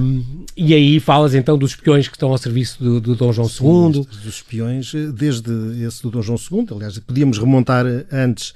Um, 0.00 0.44
e 0.56 0.72
aí 0.72 1.00
falas 1.00 1.34
então 1.34 1.58
dos 1.58 1.72
espiões 1.72 2.08
que 2.08 2.16
estão 2.16 2.30
ao 2.30 2.38
serviço 2.38 2.82
do, 2.82 3.00
do 3.00 3.14
Dom 3.14 3.32
João 3.32 3.48
Sim, 3.48 3.86
II. 3.86 4.04
Dos 4.04 4.26
espiões, 4.26 4.92
desde 5.12 5.50
esse 5.84 6.02
do 6.02 6.10
Dom 6.10 6.22
João 6.22 6.38
II, 6.38 6.66
aliás, 6.70 6.98
podíamos 6.98 7.38
remontar 7.38 7.84
antes, 8.10 8.54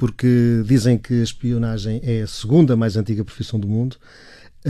porque 0.00 0.62
dizem 0.64 0.96
que 0.96 1.20
a 1.20 1.22
espionagem 1.22 2.00
é 2.02 2.22
a 2.22 2.26
segunda 2.26 2.74
mais 2.74 2.96
antiga 2.96 3.22
profissão 3.22 3.60
do 3.60 3.68
mundo. 3.68 3.98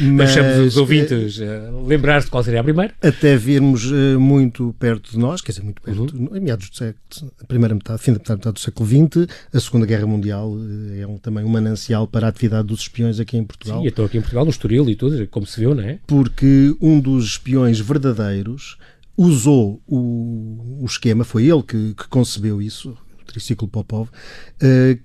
Mas 0.00 0.34
Deixamos 0.34 0.66
os 0.68 0.76
ouvintes 0.78 1.38
uh, 1.38 1.86
lembrar-se 1.86 2.30
qual 2.30 2.42
seria 2.42 2.60
a 2.60 2.64
primeira. 2.64 2.94
Até 3.02 3.36
virmos 3.36 3.90
uh, 3.90 4.18
muito 4.18 4.74
perto 4.78 5.12
de 5.12 5.18
nós, 5.18 5.42
quer 5.42 5.52
dizer, 5.52 5.62
muito 5.64 5.82
perto, 5.82 6.16
uhum. 6.16 6.34
em 6.34 6.40
meados 6.40 6.70
do 6.70 6.76
século, 6.76 6.96
a 7.40 7.44
primeira 7.44 7.74
metade, 7.74 8.02
fim 8.02 8.12
da 8.14 8.18
metade 8.18 8.52
do 8.54 8.60
século 8.60 8.88
XX, 8.88 9.28
a 9.52 9.60
Segunda 9.60 9.84
Guerra 9.84 10.06
Mundial 10.06 10.54
é 10.98 11.06
um, 11.06 11.18
também 11.18 11.44
um 11.44 11.48
manancial 11.48 12.06
para 12.06 12.26
a 12.26 12.30
atividade 12.30 12.68
dos 12.68 12.80
espiões 12.80 13.20
aqui 13.20 13.36
em 13.36 13.44
Portugal. 13.44 13.82
Sim, 13.82 13.88
estou 13.88 14.06
aqui 14.06 14.16
em 14.16 14.22
Portugal, 14.22 14.44
no 14.46 14.50
Estoril 14.50 14.88
e 14.88 14.96
tudo, 14.96 15.26
como 15.28 15.46
se 15.46 15.60
viu, 15.60 15.74
não 15.74 15.82
é? 15.82 15.98
Porque 16.06 16.74
um 16.80 16.98
dos 17.00 17.24
espiões 17.26 17.80
verdadeiros 17.80 18.78
usou 19.16 19.82
o, 19.86 20.80
o 20.80 20.86
esquema, 20.86 21.22
foi 21.24 21.44
ele 21.44 21.62
que, 21.62 21.94
que 21.94 22.08
concebeu 22.08 22.62
isso, 22.62 22.96
Triciclo 23.32 23.66
Popov, 23.66 24.08
uh, 24.08 24.10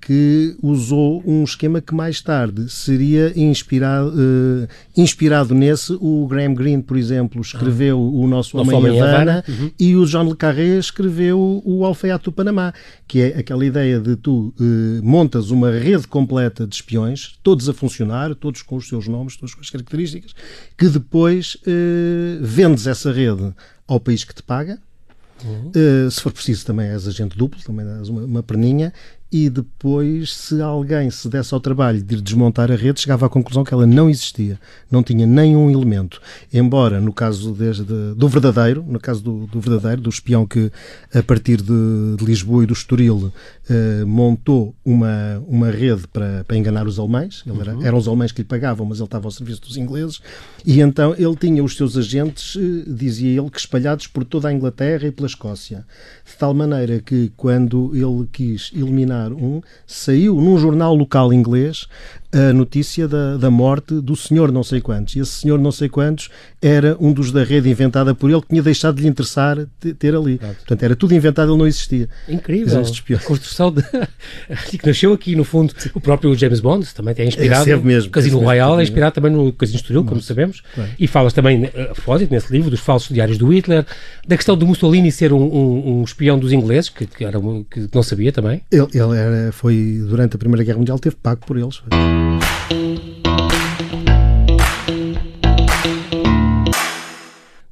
que 0.01 0.55
usou 0.62 1.24
um 1.25 1.43
esquema 1.43 1.79
que 1.79 1.96
mais 1.96 2.22
tarde 2.22 2.69
seria 2.69 3.31
inspirado, 3.39 4.10
uh, 4.10 4.67
inspirado 4.96 5.55
nesse. 5.55 5.93
O 5.93 6.27
Graham 6.27 6.53
Greene, 6.53 6.84
por 6.84 6.98
exemplo, 6.98 7.41
escreveu 7.41 7.98
ah. 7.98 8.01
o 8.01 8.27
Nosso 8.27 8.57
Homem 8.57 8.96
em 8.96 9.01
Havana 9.01 9.43
uhum. 9.48 9.72
e 9.79 9.96
o 9.96 10.05
John 10.05 10.29
Le 10.29 10.36
Carré 10.36 10.77
escreveu 10.77 11.62
o 11.65 11.86
Alfaiate 11.86 12.25
do 12.25 12.31
Panamá, 12.31 12.74
que 13.07 13.22
é 13.22 13.39
aquela 13.39 13.65
ideia 13.65 14.00
de 14.00 14.15
tu 14.17 14.53
uh, 14.60 15.03
montas 15.03 15.50
uma 15.50 15.72
rede 15.72 16.07
completa 16.07 16.67
de 16.67 16.75
espiões, 16.75 17.39
todos 17.41 17.69
a 17.69 17.74
funcionar, 17.74 18.36
todos 18.36 18.62
com 18.62 18.75
os 18.75 18.88
seus 18.88 19.07
nomes, 19.07 19.38
todos 19.38 19.55
com 19.55 19.62
as 19.62 19.69
características, 19.69 20.34
que 20.77 20.88
depois 20.89 21.57
vendes 22.41 22.88
essa 22.88 23.12
rede 23.12 23.53
ao 23.88 24.00
país 24.00 24.24
que 24.24 24.34
te 24.34 24.43
paga, 24.43 24.79
Uhum. 25.46 25.72
Uh, 25.75 26.12
se 26.12 26.22
for 26.22 26.32
preciso, 26.32 26.65
também 26.65 26.88
és 26.88 27.08
agente 27.08 27.38
duplo, 27.38 27.62
também 27.63 27.86
és 28.00 28.10
uma, 28.10 28.24
uma 28.24 28.44
perninha, 28.44 28.94
e 29.29 29.50
depois, 29.50 30.34
se 30.34 30.62
alguém 30.62 31.12
se 31.12 31.27
desse 31.27 31.53
ao 31.53 31.60
trabalho 31.60 32.01
de 32.01 32.22
desmontar 32.22 32.72
a 32.72 32.75
rede, 32.75 33.01
chegava 33.01 33.25
à 33.25 33.29
conclusão 33.29 33.62
que 33.62 33.74
ela 33.74 33.86
não 33.86 34.10
existia, 34.10 34.57
não 34.89 35.03
tinha 35.03 35.25
nenhum 35.25 35.69
elemento. 35.69 36.22
Embora, 36.53 37.01
no 37.01 37.12
caso 37.12 37.51
desde, 37.51 37.84
do 37.84 38.29
verdadeiro, 38.29 38.86
no 38.88 39.00
caso 39.00 39.22
do, 39.22 39.46
do, 39.48 39.60
verdadeiro, 39.60 40.01
do 40.01 40.10
espião 40.10 40.46
que, 40.46 40.72
a 41.13 41.22
partir 41.22 41.57
de, 41.57 42.15
de 42.17 42.24
Lisboa 42.24 42.63
e 42.63 42.67
do 42.67 42.74
Estoril, 42.74 43.34
eh, 43.69 44.05
montou 44.05 44.74
uma, 44.86 45.43
uma 45.46 45.69
rede 45.72 46.07
para, 46.07 46.46
para 46.46 46.55
enganar 46.55 46.88
os 46.88 46.98
alemães, 46.98 47.43
era, 47.60 47.75
uhum. 47.75 47.86
eram 47.86 47.98
os 47.98 48.07
alemães 48.07 48.31
que 48.31 48.41
lhe 48.41 48.48
pagavam, 48.48 48.86
mas 48.86 49.00
ele 49.00 49.07
estava 49.07 49.27
ao 49.27 49.31
serviço 49.31 49.62
dos 49.62 49.75
ingleses, 49.75 50.22
e 50.65 50.79
então 50.79 51.13
ele 51.17 51.36
tinha 51.36 51.62
os 51.62 51.75
seus 51.75 51.98
agentes, 51.98 52.55
eh, 52.55 52.89
dizia 52.89 53.41
ele, 53.41 53.50
que 53.50 53.60
espalhados 53.60 54.07
por 54.07 54.24
toda 54.24 54.48
a 54.48 54.53
Inglaterra 54.53 55.05
e 55.05 55.12
pela 55.12 55.27
Escócia, 55.27 55.86
de 56.25 56.38
tal 56.38 56.53
maneira 56.53 57.01
que, 57.01 57.29
quando 57.36 57.91
ele 57.93 58.25
quis 58.31 58.72
eliminar 58.74 59.16
um, 59.31 59.62
saiu 59.86 60.36
num 60.36 60.57
jornal 60.57 60.95
local 60.95 61.33
inglês 61.33 61.88
a 62.31 62.53
notícia 62.53 63.07
da, 63.07 63.38
da 63.38 63.50
morte 63.50 63.95
do 63.95 64.15
senhor 64.15 64.51
não 64.51 64.63
sei 64.63 64.81
quantos. 64.81 65.15
E 65.15 65.19
esse 65.19 65.31
senhor 65.31 65.59
não 65.59 65.71
sei 65.71 65.89
quantos 65.89 66.29
era 66.61 66.97
um 66.99 67.13
dos 67.13 67.31
da 67.31 67.43
rede 67.43 67.69
inventada 67.69 68.15
por 68.15 68.29
ele 68.29 68.41
que 68.41 68.47
tinha 68.47 68.63
deixado 68.63 68.95
de 68.95 69.03
lhe 69.03 69.07
interessar 69.07 69.57
ter 69.99 70.15
ali. 70.15 70.37
Claro. 70.37 70.55
Portanto, 70.55 70.83
era 70.83 70.95
tudo 70.95 71.13
inventado, 71.13 71.51
ele 71.51 71.57
não 71.57 71.67
existia. 71.67 72.09
Incrível. 72.27 72.81
A 72.81 73.19
construção 73.19 73.71
de... 73.71 73.83
que 74.77 74.85
nasceu 74.85 75.13
aqui, 75.13 75.35
no 75.35 75.43
fundo, 75.43 75.73
o 75.93 76.01
próprio 76.01 76.33
James 76.35 76.59
Bond 76.59 76.87
também 76.93 77.13
é 77.17 77.25
inspirado. 77.25 77.69
É 77.69 77.75
mesmo. 77.77 78.09
O 78.09 78.11
Casino 78.11 78.39
Royal 78.39 78.79
é 78.79 78.83
inspirado 78.83 79.13
também 79.13 79.31
no 79.31 79.53
Casino 79.53 79.77
Estoril, 79.77 80.03
como 80.03 80.21
sabemos. 80.21 80.63
E 80.99 81.07
falas 81.07 81.33
também, 81.33 81.65
a 81.65 81.93
propósito, 81.93 82.31
nesse 82.31 82.51
livro, 82.51 82.69
dos 82.69 82.79
falsos 82.79 83.13
diários 83.13 83.37
do 83.37 83.47
Hitler, 83.47 83.85
da 84.27 84.35
questão 84.35 84.57
de 84.57 84.65
Mussolini 84.65 85.11
ser 85.11 85.31
um, 85.33 85.41
um, 85.41 85.99
um 85.99 86.03
espião 86.03 86.39
dos 86.39 86.51
ingleses, 86.51 86.89
que, 86.89 87.05
que, 87.05 87.23
era, 87.23 87.39
que 87.39 87.87
não 87.93 88.03
sabia 88.03 88.31
também. 88.31 88.61
Ele, 88.71 88.87
ele 88.93 89.17
era, 89.17 89.51
foi, 89.51 90.03
durante 90.07 90.35
a 90.35 90.39
Primeira 90.39 90.63
Guerra 90.63 90.77
Mundial, 90.77 90.97
teve 90.99 91.15
pago 91.15 91.45
por 91.45 91.57
eles. 91.57 91.81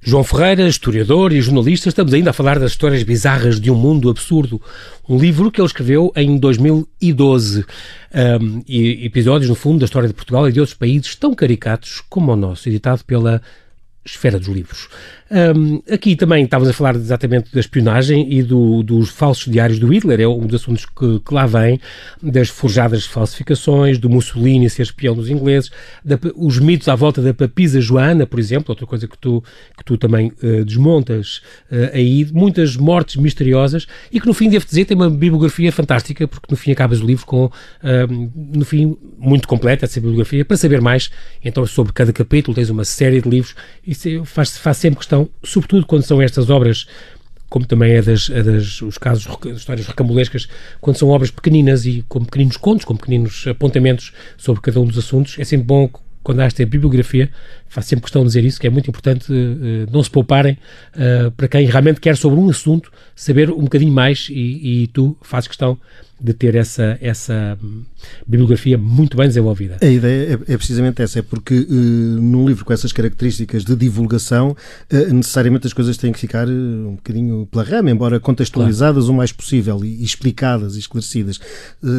João 0.08 0.24
Ferreira, 0.24 0.68
historiador 0.68 1.34
e 1.34 1.42
jornalista, 1.42 1.90
estamos 1.90 2.14
ainda 2.14 2.30
a 2.30 2.34
falar 2.34 2.60
das 2.60 2.74
histórias 2.74 3.02
bizarras 3.02 3.60
de 3.60 3.72
um 3.72 3.76
mundo 3.76 4.08
absurdo. 4.08 4.62
Um 5.10 5.18
livro 5.18 5.50
que 5.50 5.60
ele 5.60 5.66
escreveu 5.66 6.14
em 6.16 6.38
2012. 6.38 7.66
Um, 8.14 8.64
e 8.68 9.04
episódios, 9.04 9.50
no 9.50 9.56
fundo, 9.56 9.80
da 9.80 9.86
história 9.86 10.08
de 10.08 10.14
Portugal 10.14 10.48
e 10.48 10.52
de 10.52 10.60
outros 10.60 10.78
países 10.78 11.16
tão 11.16 11.34
caricatos 11.34 12.04
como 12.08 12.32
o 12.32 12.36
nosso, 12.36 12.70
editado 12.70 13.04
pela 13.04 13.42
Esfera 14.06 14.38
dos 14.38 14.48
Livros. 14.48 14.90
Um, 15.30 15.82
aqui 15.92 16.16
também 16.16 16.44
estávamos 16.44 16.70
a 16.70 16.74
falar 16.74 16.96
exatamente 16.96 17.52
da 17.52 17.60
espionagem 17.60 18.32
e 18.32 18.44
do, 18.44 18.84
dos 18.84 19.10
falsos 19.10 19.52
diários 19.52 19.80
do 19.80 19.88
Hitler, 19.88 20.22
é 20.22 20.28
um 20.28 20.46
dos 20.46 20.62
assuntos 20.62 20.86
que, 20.86 21.20
que, 21.20 21.34
lá 21.34 21.48
vem, 21.48 21.80
das 22.22 22.50
forjadas 22.50 23.08
falsificações, 23.08 23.98
do 23.98 24.08
Mussolini 24.08 24.70
ser 24.70 24.84
espião 24.84 25.16
dos 25.16 25.28
ingleses, 25.28 25.72
da, 26.04 26.20
os 26.36 26.60
mitos 26.60 26.88
à 26.88 26.96
volta 26.96 27.24
da 27.24 27.34
papisa 27.34 27.82
Joana, 27.82 28.28
por 28.28 28.40
exemplo, 28.40 28.66
outra 28.70 28.86
coisa 28.86 29.08
que 29.08 29.18
tu, 29.18 29.44
que 29.76 29.84
tu 29.84 29.98
também 29.98 30.32
uh, 30.44 30.64
desmontas 30.64 31.42
uh, 31.72 31.90
aí, 31.92 32.28
muitas 32.32 32.78
mortes 32.78 33.16
misteriosas 33.16 33.88
e 34.12 34.20
que 34.20 34.28
no 34.28 34.34
fim, 34.34 34.48
devo 34.48 34.66
dizer, 34.66 34.86
tem 34.86 34.96
uma 34.96 35.10
bibliografia 35.10 35.72
fantástica, 35.72 36.28
porque 36.28 36.48
no 36.52 36.58
fim 36.58 36.72
acabas 36.72 37.02
o 37.02 37.06
livro 37.06 37.26
com, 37.26 37.46
uh, 37.46 37.52
no 38.54 38.64
fim, 38.64 38.96
muito 39.18 39.48
completa 39.48 39.86
essa 39.86 40.00
bibliografia, 40.00 40.46
para 40.46 40.56
saber 40.56 40.82
mais, 40.82 41.10
então, 41.44 41.66
sobre 41.66 41.94
cada 41.94 42.14
capítulo, 42.14 42.54
tens 42.54 42.70
uma 42.70 42.86
série 42.86 43.20
de 43.22 43.28
livros, 43.28 43.56
e 43.86 43.96
faz, 44.24 44.56
faz 44.56 44.78
sempre 44.78 45.00
questão 45.00 45.15
questão, 45.16 45.30
sobretudo 45.44 45.86
quando 45.86 46.04
são 46.04 46.22
estas 46.22 46.50
obras, 46.50 46.86
como 47.50 47.66
também 47.66 47.94
é 47.94 48.02
das, 48.02 48.30
é 48.30 48.44
das 48.44 48.82
os 48.82 48.98
casos, 48.98 49.28
histórias 49.56 49.88
recambolescas, 49.88 50.48
quando 50.82 50.98
são 50.98 51.10
obras 51.10 51.32
pequeninas 51.32 51.86
e 51.86 52.04
com 52.08 52.24
pequeninos 52.24 52.58
contos, 52.58 52.86
com 52.86 52.96
pequeninos 52.96 53.46
apontamentos 53.48 54.12
sobre 54.38 54.62
cada 54.62 54.80
um 54.80 54.86
dos 54.86 54.98
assuntos, 54.98 55.38
é 55.40 55.44
sempre 55.44 55.66
bom 55.66 55.90
quando 56.22 56.40
há 56.40 56.46
esta 56.46 56.66
bibliografia, 56.66 57.30
faço 57.68 57.90
sempre 57.90 58.02
questão 58.02 58.24
de 58.24 58.30
dizer 58.30 58.44
isso, 58.44 58.60
que 58.60 58.66
é 58.66 58.70
muito 58.70 58.90
importante 58.90 59.32
uh, 59.32 59.88
não 59.92 60.02
se 60.02 60.10
pouparem 60.10 60.58
uh, 60.96 61.30
para 61.32 61.48
quem 61.48 61.68
realmente 61.68 62.02
quer 62.02 62.18
sobre 62.18 62.40
um 62.40 62.50
assunto 62.50 62.92
saber 63.16 63.52
um 63.52 63.62
bocadinho 63.62 63.94
mais 63.94 64.28
e, 64.32 64.84
e 64.84 64.88
tu 64.88 65.16
fazes 65.22 65.48
questão 65.48 65.78
de 66.20 66.34
ter 66.34 66.56
essa, 66.56 66.98
essa 67.02 67.58
bibliografia 68.26 68.78
muito 68.78 69.18
bem 69.18 69.28
desenvolvida. 69.28 69.78
A 69.82 69.86
ideia 69.86 70.40
é, 70.48 70.54
é 70.54 70.58
precisamente 70.58 71.02
essa, 71.02 71.20
é 71.20 71.22
porque 71.22 71.60
uh, 71.60 71.74
num 71.74 72.48
livro 72.48 72.64
com 72.64 72.72
essas 72.72 72.94
características 72.94 73.66
de 73.66 73.76
divulgação, 73.76 74.52
uh, 74.92 75.14
necessariamente 75.14 75.68
as 75.68 75.74
coisas 75.74 75.98
têm 75.98 76.14
que 76.14 76.20
ficar 76.20 76.48
uh, 76.48 76.52
um 76.52 76.96
bocadinho 76.96 77.48
pela 77.52 77.64
rama, 77.64 77.92
embora 77.92 78.20
contextualizadas 78.20 79.04
claro. 79.04 79.14
o 79.14 79.18
mais 79.18 79.32
possível 79.32 79.84
e, 79.84 80.02
e 80.02 80.04
explicadas 80.04 80.76
e 80.76 80.80
esclarecidas. 80.80 81.40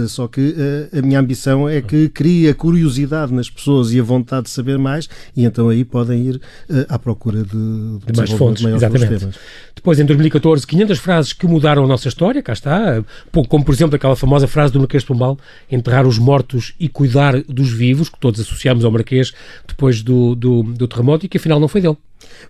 só 0.09 0.27
que 0.27 0.55
a 0.97 1.03
minha 1.03 1.21
ambição 1.21 1.69
é 1.69 1.81
que 1.83 2.09
crie 2.09 2.49
a 2.49 2.55
curiosidade 2.55 3.33
nas 3.35 3.51
pessoas 3.51 3.93
e 3.93 4.01
a 4.01 4.03
vontade 4.03 4.45
de 4.45 4.51
saber 4.51 4.79
mais, 4.79 5.09
e 5.37 5.45
então 5.45 5.69
aí 5.69 5.85
podem 5.85 6.27
ir 6.27 6.41
à 6.89 6.99
procura 6.99 7.43
de, 7.43 7.49
de, 7.49 8.13
de 8.13 8.17
mais 8.17 8.31
fontes. 8.31 8.65
Exatamente. 8.65 9.39
Depois, 9.75 10.01
em 10.01 10.05
2014, 10.05 10.67
500 10.67 10.99
frases 10.99 11.33
que 11.33 11.47
mudaram 11.47 11.85
a 11.85 11.87
nossa 11.87 12.09
história, 12.09 12.43
cá 12.43 12.53
está, 12.53 13.05
como 13.31 13.65
por 13.65 13.75
exemplo 13.75 13.95
aquela 14.07 14.17
famosa 14.17 14.47
frase 14.47 14.73
do 14.73 14.79
Marquês 14.79 15.03
de 15.03 15.09
Pombal, 15.09 15.39
enterrar 15.71 16.07
os 16.07 16.19
mortos 16.19 16.75
e 16.79 16.89
cuidar 16.89 17.43
dos 17.43 17.71
vivos, 17.71 18.09
que 18.09 18.19
todos 18.19 18.41
associamos 18.41 18.85
ao 18.85 18.91
Marquês 18.91 19.33
depois 19.67 20.03
do, 20.03 20.35
do, 20.35 20.63
do 20.63 20.87
terremoto 20.87 21.27
e 21.27 21.29
que 21.29 21.37
afinal 21.37 21.59
não 21.59 21.69
foi 21.69 21.81
dele. 21.81 21.97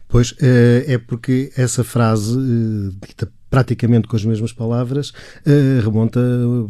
Pois, 0.08 0.34
eh, 0.40 0.84
é 0.86 0.98
porque 0.98 1.50
essa 1.56 1.82
frase, 1.82 2.38
eh, 2.38 3.06
dita 3.06 3.32
praticamente 3.50 4.08
com 4.08 4.16
as 4.16 4.24
mesmas 4.24 4.52
palavras, 4.52 5.10
uh, 5.10 5.80
remonta 5.82 6.20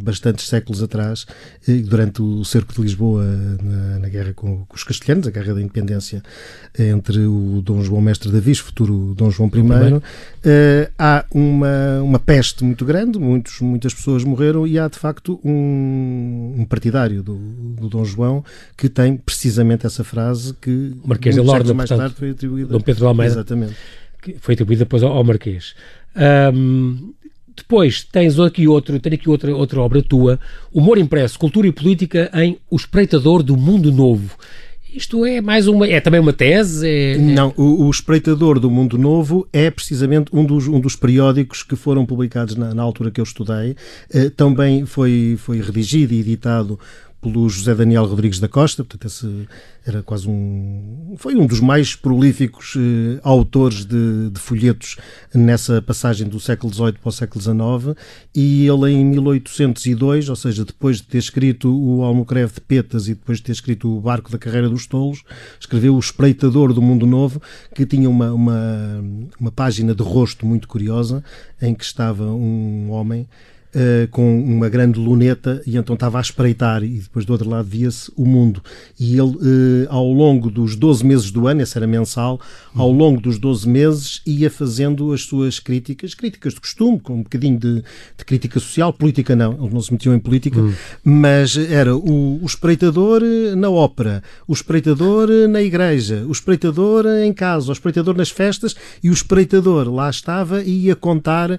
bastantes 0.01 0.47
séculos 0.47 0.81
atrás, 0.83 1.25
uh, 1.67 1.81
durante 1.83 2.21
o 2.21 2.43
cerco 2.45 2.73
de 2.73 2.81
Lisboa 2.81 3.23
na, 3.61 3.99
na 3.99 4.09
guerra 4.09 4.33
com, 4.33 4.65
com, 4.65 4.75
os 4.75 4.83
castelhanos, 4.83 5.27
a 5.27 5.31
guerra 5.31 5.55
da 5.55 5.61
independência 5.61 6.21
entre 6.77 7.19
o 7.25 7.61
Dom 7.61 7.81
João 7.81 8.01
Mestre 8.01 8.31
Davis, 8.31 8.59
futuro 8.59 9.13
Dom 9.15 9.31
João 9.31 9.49
I. 9.53 9.93
Uh, 10.47 10.91
há 10.97 11.25
uma, 11.31 12.01
uma 12.01 12.19
peste 12.19 12.63
muito 12.63 12.85
grande, 12.85 13.19
muitos, 13.19 13.59
muitas 13.61 13.93
pessoas 13.93 14.23
morreram 14.23 14.65
e 14.67 14.77
há 14.77 14.87
de 14.87 14.97
facto 14.97 15.39
um, 15.43 16.55
um 16.59 16.65
partidário 16.65 17.23
do, 17.23 17.35
do, 17.35 17.89
Dom 17.89 18.05
João 18.05 18.43
que 18.75 18.87
tem 18.87 19.17
precisamente 19.17 19.85
essa 19.85 20.03
frase 20.03 20.53
que 20.61 20.95
Marquês 21.05 21.35
de 21.35 21.41
Lorda, 21.41 21.73
mais 21.73 21.89
portanto, 21.89 22.07
tarde 22.07 22.19
foi 22.19 22.29
atribuída. 22.31 22.69
Dom 22.69 22.81
Pedro 22.81 23.07
Almeida. 23.07 23.33
Exatamente. 23.33 23.75
foi 24.39 24.53
atribuída 24.53 24.85
depois 24.85 25.03
ao, 25.03 25.11
ao 25.11 25.23
Marquês. 25.23 25.73
Um, 26.53 27.13
depois 27.55 28.03
tens 28.03 28.39
aqui 28.39 28.67
outro, 28.67 28.99
tenho 28.99 29.15
aqui 29.15 29.29
outra, 29.29 29.55
outra 29.55 29.81
obra 29.81 30.01
tua, 30.01 30.39
Humor 30.71 30.97
Impresso, 30.97 31.39
Cultura 31.39 31.67
e 31.67 31.71
Política 31.71 32.29
em 32.35 32.57
O 32.69 32.75
Espreitador 32.75 33.41
do 33.41 33.57
Mundo 33.57 33.91
Novo. 33.91 34.37
Isto 34.93 35.25
é 35.25 35.41
mais 35.41 35.67
uma, 35.67 35.87
é 35.87 35.99
também 35.99 36.19
uma 36.19 36.33
tese? 36.33 36.87
É, 36.87 37.11
é... 37.13 37.17
Não, 37.17 37.53
o, 37.57 37.85
o, 37.85 37.89
Espreitador 37.91 38.59
do 38.59 38.71
Mundo 38.71 38.97
Novo 38.97 39.47
é 39.51 39.69
precisamente 39.69 40.31
um 40.33 40.45
dos, 40.45 40.67
um 40.67 40.79
dos 40.79 40.95
periódicos 40.95 41.61
que 41.61 41.75
foram 41.75 42.05
publicados 42.05 42.55
na, 42.55 42.73
na 42.73 42.81
altura 42.81 43.11
que 43.11 43.19
eu 43.19 43.23
estudei. 43.23 43.75
Uh, 44.13 44.29
também 44.31 44.85
foi, 44.85 45.35
foi 45.37 45.61
redigido 45.61 46.13
e 46.13 46.19
editado 46.19 46.79
pelo 47.21 47.49
José 47.49 47.73
Daniel 47.73 48.05
Rodrigues 48.05 48.39
da 48.39 48.47
Costa, 48.47 48.83
portanto, 48.83 49.07
esse 49.07 49.47
era 49.85 50.03
quase 50.03 50.29
um. 50.29 51.15
Foi 51.17 51.35
um 51.35 51.47
dos 51.47 51.59
mais 51.59 51.95
prolíficos 51.95 52.75
eh, 52.77 53.19
autores 53.23 53.85
de, 53.85 54.29
de, 54.29 54.39
folhetos 54.39 54.97
nessa 55.33 55.81
passagem 55.81 56.27
do 56.27 56.39
século 56.39 56.73
XVIII 56.73 56.93
para 56.93 57.09
o 57.09 57.11
século 57.11 57.41
XIX, 57.41 57.97
e 58.35 58.67
ele 58.67 58.91
em 58.91 59.03
1802, 59.05 60.29
ou 60.29 60.35
seja, 60.35 60.63
depois 60.63 60.97
de 60.97 61.03
ter 61.03 61.17
escrito 61.17 61.73
o 61.73 62.03
Almocreve 62.03 62.53
de 62.53 62.61
Petas 62.61 63.07
e 63.07 63.15
depois 63.15 63.39
de 63.39 63.45
ter 63.45 63.51
escrito 63.53 63.97
o 63.97 64.01
Barco 64.01 64.31
da 64.31 64.37
Carreira 64.37 64.69
dos 64.69 64.85
Tolos, 64.85 65.23
escreveu 65.59 65.95
O 65.95 65.99
Espreitador 65.99 66.73
do 66.73 66.81
Mundo 66.81 67.07
Novo, 67.07 67.41
que 67.73 67.85
tinha 67.85 68.09
uma, 68.09 68.31
uma, 68.31 69.03
uma 69.39 69.51
página 69.51 69.95
de 69.95 70.03
rosto 70.03 70.45
muito 70.45 70.67
curiosa, 70.67 71.23
em 71.61 71.73
que 71.73 71.83
estava 71.83 72.25
um 72.25 72.91
homem 72.91 73.27
Uh, 73.75 74.07
com 74.09 74.41
uma 74.41 74.69
grande 74.69 74.97
luneta 74.97 75.61
e 75.67 75.77
então 75.77 75.93
estava 75.93 76.17
a 76.17 76.21
espreitar 76.21 76.83
e 76.83 76.99
depois 76.99 77.25
do 77.25 77.33
outro 77.33 77.49
lado 77.49 77.67
via-se 77.67 78.11
o 78.15 78.25
mundo. 78.25 78.61
E 78.99 79.11
ele, 79.19 79.35
uh, 79.35 79.87
ao 79.89 80.11
longo 80.11 80.49
dos 80.49 80.75
12 80.75 81.05
meses 81.05 81.31
do 81.31 81.47
ano, 81.47 81.61
esse 81.61 81.77
era 81.77 81.85
mensal, 81.85 82.39
ao 82.73 82.91
longo 82.91 83.19
dos 83.19 83.37
12 83.37 83.67
meses 83.67 84.21
ia 84.25 84.49
fazendo 84.49 85.11
as 85.11 85.21
suas 85.21 85.59
críticas, 85.59 86.13
críticas 86.13 86.53
de 86.53 86.61
costume, 86.61 86.99
com 86.99 87.15
um 87.15 87.23
bocadinho 87.23 87.59
de, 87.59 87.83
de 88.17 88.25
crítica 88.25 88.59
social, 88.59 88.93
política 88.93 89.35
não, 89.35 89.53
ele 89.53 89.73
não 89.73 89.81
se 89.81 89.91
metiam 89.91 90.15
em 90.15 90.19
política, 90.19 90.59
uhum. 90.59 90.73
mas 91.03 91.57
era 91.57 91.95
o, 91.95 92.41
o, 92.41 92.45
espreitador 92.45 93.21
na 93.55 93.69
ópera, 93.69 94.23
o 94.47 94.53
espreitador 94.53 95.27
na 95.49 95.61
igreja, 95.61 96.23
o 96.27 96.31
espreitador 96.31 97.05
em 97.05 97.33
casa, 97.33 97.69
o 97.69 97.73
espreitador 97.73 98.15
nas 98.15 98.29
festas 98.29 98.75
e 99.03 99.09
o 99.09 99.13
espreitador 99.13 99.93
lá 99.93 100.09
estava 100.09 100.61
e 100.63 100.85
ia 100.85 100.95
contar 100.95 101.51
uh, 101.51 101.57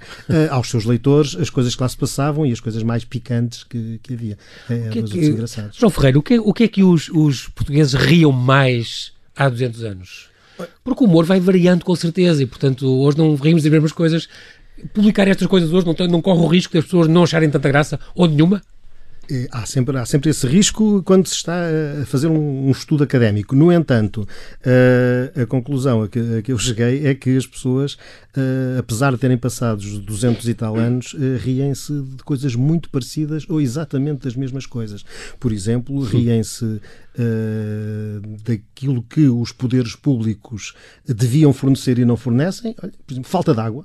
aos 0.50 0.70
seus 0.70 0.84
leitores 0.84 1.36
as 1.36 1.50
coisas 1.50 1.74
que 1.74 1.82
lá 1.82 1.88
se 1.88 1.98
passavam 1.99 2.47
e 2.47 2.52
as 2.52 2.61
coisas 2.61 2.83
mais 2.83 3.05
picantes 3.05 3.64
que, 3.64 3.99
que 4.02 4.14
havia. 4.14 4.38
É, 4.71 4.88
que 4.88 4.99
é 4.99 5.02
que, 5.02 5.26
engraçados. 5.26 5.76
João 5.76 5.90
Ferreira, 5.90 6.19
o 6.19 6.23
que, 6.23 6.35
é, 6.35 6.40
o 6.40 6.52
que 6.52 6.64
é 6.64 6.69
que 6.69 6.83
os, 6.83 7.09
os 7.11 7.49
portugueses 7.49 7.95
riam 7.95 8.33
mais 8.33 9.12
há 9.37 9.49
200 9.49 9.85
anos? 9.85 10.28
Porque 10.83 11.05
o 11.05 11.07
humor 11.07 11.25
vai 11.25 11.38
variando 11.38 11.85
com 11.85 11.95
certeza 11.95 12.43
e, 12.43 12.47
portanto, 12.47 12.87
hoje 12.87 13.17
não 13.17 13.35
rimos 13.37 13.62
das 13.62 13.71
mesmas 13.71 13.93
coisas. 13.93 14.28
Publicar 14.93 15.28
estas 15.28 15.47
coisas 15.47 15.73
hoje 15.73 15.87
não, 15.87 15.95
não 16.09 16.23
corre 16.23 16.40
o 16.40 16.47
risco 16.47 16.75
das 16.75 16.85
pessoas 16.85 17.09
não 17.09 17.25
acharem 17.25 17.50
tanta 17.50 17.69
graça 17.69 17.99
ou 18.14 18.26
nenhuma? 18.26 18.62
Há 19.50 19.66
sempre, 19.66 19.99
há 19.99 20.06
sempre 20.06 20.30
esse 20.30 20.47
risco 20.47 21.02
quando 21.02 21.26
se 21.26 21.35
está 21.35 21.54
a 22.00 22.06
fazer 22.06 22.28
um, 22.28 22.68
um 22.68 22.70
estudo 22.70 23.04
académico. 23.04 23.54
No 23.54 23.70
entanto, 23.73 24.26
a, 24.64 25.42
a 25.42 25.47
conclusão 25.47 26.02
a 26.02 26.08
que, 26.08 26.18
a 26.38 26.42
que, 26.42 26.52
eu 26.52 26.58
cheguei 26.58 27.06
é 27.06 27.14
que 27.14 27.37
as 27.37 27.47
pessoas, 27.47 27.99
apesar 28.78 29.12
de 29.12 29.18
terem 29.18 29.37
passado 29.37 29.78
os 29.78 29.99
200 29.99 30.49
e 30.49 30.54
tal 30.54 30.76
anos, 30.76 31.14
riem-se 31.40 31.92
de 31.92 32.23
coisas 32.25 32.54
muito 32.54 32.88
parecidas 32.90 33.44
ou 33.49 33.61
exatamente 33.61 34.25
das 34.25 34.35
mesmas 34.35 34.66
coisas. 34.66 35.04
Por 35.38 35.52
exemplo, 35.52 36.00
riem-se 36.02 36.80
daquilo 38.44 39.02
que 39.02 39.28
os 39.28 39.52
poderes 39.52 39.94
públicos 39.94 40.75
deviam 41.06 41.52
fornecer 41.52 41.99
e 41.99 42.04
não 42.04 42.16
fornecem. 42.16 42.75
Olha, 42.82 42.92
por 43.06 43.12
exemplo, 43.12 43.28
falta 43.30 43.52
de 43.52 43.61
água 43.61 43.85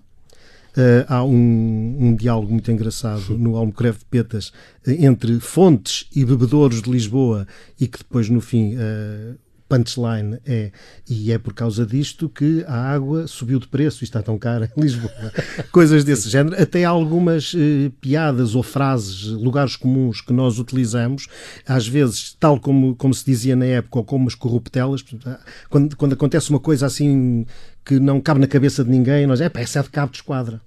Uh, 0.76 1.06
há 1.08 1.24
um, 1.24 1.98
um, 2.00 2.16
diálogo 2.16 2.52
muito 2.52 2.72
engraçado 2.72 3.38
no 3.38 3.56
Almocreve 3.56 4.00
de 4.00 4.06
Petas 4.06 4.48
uh, 4.48 4.90
entre 4.90 5.40
fontes 5.40 6.08
e 6.16 6.26
bebedouros 6.26 6.82
de 6.82 6.90
Lisboa 6.90 7.46
e 7.80 7.88
que 7.88 8.00
depois, 8.00 8.28
no 8.28 8.42
fim, 8.42 8.76
uh, 8.76 9.38
punchline 9.70 10.40
é 10.46 10.72
e 11.08 11.32
é 11.32 11.38
por 11.38 11.54
causa 11.54 11.86
disto 11.86 12.28
que 12.28 12.66
a 12.68 12.92
água 12.92 13.28
subiu 13.28 13.60
de 13.60 13.68
preço 13.68 14.04
e 14.04 14.06
está 14.06 14.24
tão 14.24 14.38
cara 14.38 14.72
em 14.76 14.82
Lisboa. 14.82 15.12
Coisas 15.72 16.04
desse 16.04 16.28
género. 16.28 16.60
Até 16.60 16.84
algumas 16.84 17.56
piadas 18.02 18.56
ou 18.56 18.64
frases, 18.64 19.28
lugares 19.28 19.76
comuns 19.76 20.22
que 20.22 20.34
nós 20.34 20.60
utilizamos, 20.60 21.28
às 21.68 21.88
vezes, 21.88 22.36
tal 22.40 22.60
como, 22.60 22.96
como 22.96 23.14
se 23.14 23.26
dizia 23.26 23.56
na 23.56 23.66
época, 23.66 24.00
ou 24.00 24.06
como 24.06 24.28
as 24.28 24.36
corruptelas, 24.36 25.04
quando, 25.70 25.96
quando 25.96 26.14
acontece 26.14 26.50
uma 26.50 26.60
coisa 26.60 26.86
assim 26.86 27.46
que 27.86 28.00
não 28.00 28.22
cabe 28.22 28.40
na 28.40 28.48
cabeça 28.48 28.84
de 28.84 28.90
ninguém, 28.90 29.28
nós, 29.28 29.42
é 29.42 29.50
pá, 29.50 29.60
essa 29.62 29.80
é 29.80 29.84
de 29.84 29.90
cabo 29.90 30.12
de 30.12 30.18
esquadra. 30.18 30.62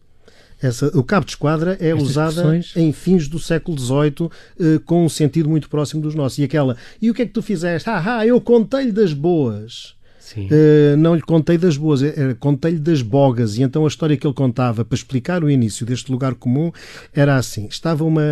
Essa, 0.61 0.87
o 0.99 1.05
cabo 1.05 1.27
de 1.27 1.33
esquadra 1.33 1.77
é 1.81 1.91
Estas 1.91 2.03
usada 2.03 2.61
em 2.77 2.91
fins 2.93 3.29
do 3.29 3.39
século 3.39 3.79
XVIII 3.79 4.31
eh, 4.59 4.81
com 4.85 5.05
um 5.05 5.09
sentido 5.09 5.51
muito 5.51 5.69
próximo 5.69 6.01
dos 6.01 6.15
nossos. 6.15 6.39
E 6.39 6.45
aquela, 6.45 6.77
e 7.01 7.11
o 7.11 7.15
que 7.15 7.23
é 7.23 7.27
que 7.27 7.33
tu 7.33 7.43
fizeste? 7.43 7.89
Ah, 7.91 8.19
ah 8.19 8.27
eu 8.27 8.41
contei-lhe 8.41 8.93
das 8.93 9.13
boas. 9.13 9.95
Uh, 10.35 10.97
não 10.97 11.15
lhe 11.15 11.23
contei 11.23 11.57
das 11.57 11.77
boas, 11.77 12.01
contei-lhe 12.41 12.79
das 12.79 13.03
bogas. 13.03 13.57
E 13.57 13.63
então 13.63 13.85
a 13.85 13.89
história 13.89 14.17
que 14.17 14.27
ele 14.27 14.35
contava 14.35 14.85
para 14.85 14.97
explicar 14.97 15.45
o 15.45 15.51
início 15.51 15.87
deste 15.87 16.11
lugar 16.11 16.35
comum 16.35 16.73
era 17.15 17.37
assim: 17.37 17.67
estava 17.71 18.05
uma, 18.05 18.23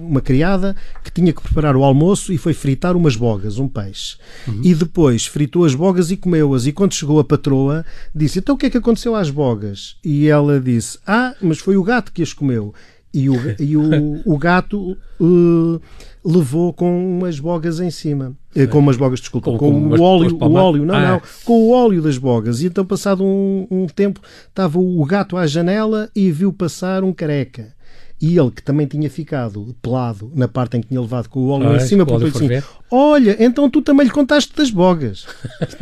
uma 0.00 0.20
criada 0.20 0.76
que 1.02 1.10
tinha 1.10 1.32
que 1.32 1.42
preparar 1.42 1.76
o 1.76 1.82
almoço 1.82 2.32
e 2.32 2.38
foi 2.38 2.52
fritar 2.52 2.96
umas 2.96 3.16
bogas, 3.16 3.58
um 3.58 3.68
peixe. 3.68 4.16
Uhum. 4.46 4.60
E 4.62 4.74
depois 4.74 5.26
fritou 5.26 5.64
as 5.64 5.74
bogas 5.74 6.10
e 6.10 6.16
comeu-as. 6.16 6.66
E 6.66 6.72
quando 6.72 6.94
chegou 6.94 7.18
a 7.18 7.24
patroa, 7.24 7.84
disse: 8.14 8.38
Então 8.38 8.54
o 8.54 8.58
que 8.58 8.66
é 8.66 8.70
que 8.70 8.78
aconteceu 8.78 9.16
às 9.16 9.30
bogas? 9.30 9.96
E 10.04 10.28
ela 10.28 10.60
disse: 10.60 10.98
Ah, 11.06 11.34
mas 11.40 11.58
foi 11.58 11.76
o 11.76 11.82
gato 11.82 12.12
que 12.12 12.22
as 12.22 12.32
comeu. 12.32 12.72
E 13.12 13.28
o, 13.28 13.34
e 13.58 13.76
o, 13.76 14.22
o 14.24 14.38
gato. 14.38 14.96
Uh, 15.20 15.80
levou 16.24 16.72
com 16.72 17.18
umas 17.18 17.40
bogas 17.40 17.80
em 17.80 17.90
cima. 17.90 18.36
É. 18.54 18.66
Com 18.66 18.78
umas 18.80 18.96
bogas, 18.96 19.20
desculpa, 19.20 19.50
com, 19.50 19.58
com, 19.58 19.88
com 19.88 19.96
o 19.96 20.02
óleo, 20.02 20.38
o 20.38 20.54
óleo, 20.54 20.84
não, 20.84 20.94
ah, 20.94 21.00
não, 21.00 21.16
é. 21.16 21.22
com 21.44 21.52
o 21.54 21.70
óleo 21.70 22.02
das 22.02 22.18
bogas. 22.18 22.60
E 22.60 22.66
então, 22.66 22.84
passado 22.84 23.24
um, 23.24 23.66
um 23.70 23.86
tempo, 23.86 24.20
estava 24.48 24.78
o 24.78 25.04
gato 25.04 25.36
à 25.36 25.46
janela 25.46 26.10
e 26.14 26.30
viu 26.30 26.52
passar 26.52 27.02
um 27.02 27.12
careca. 27.12 27.74
E 28.22 28.38
ele, 28.38 28.52
que 28.52 28.62
também 28.62 28.86
tinha 28.86 29.10
ficado 29.10 29.74
pelado 29.82 30.30
na 30.32 30.46
parte 30.46 30.76
em 30.76 30.80
que 30.80 30.86
tinha 30.86 31.00
levado 31.00 31.28
com 31.28 31.40
o 31.40 31.48
óleo 31.48 31.70
ah, 31.70 31.76
em 31.76 31.80
cima, 31.80 32.06
perguntou 32.06 32.28
assim: 32.28 32.62
Olha, 32.88 33.36
então 33.44 33.68
tu 33.68 33.82
também 33.82 34.06
lhe 34.06 34.12
contaste 34.12 34.54
das 34.54 34.70
bogas. 34.70 35.26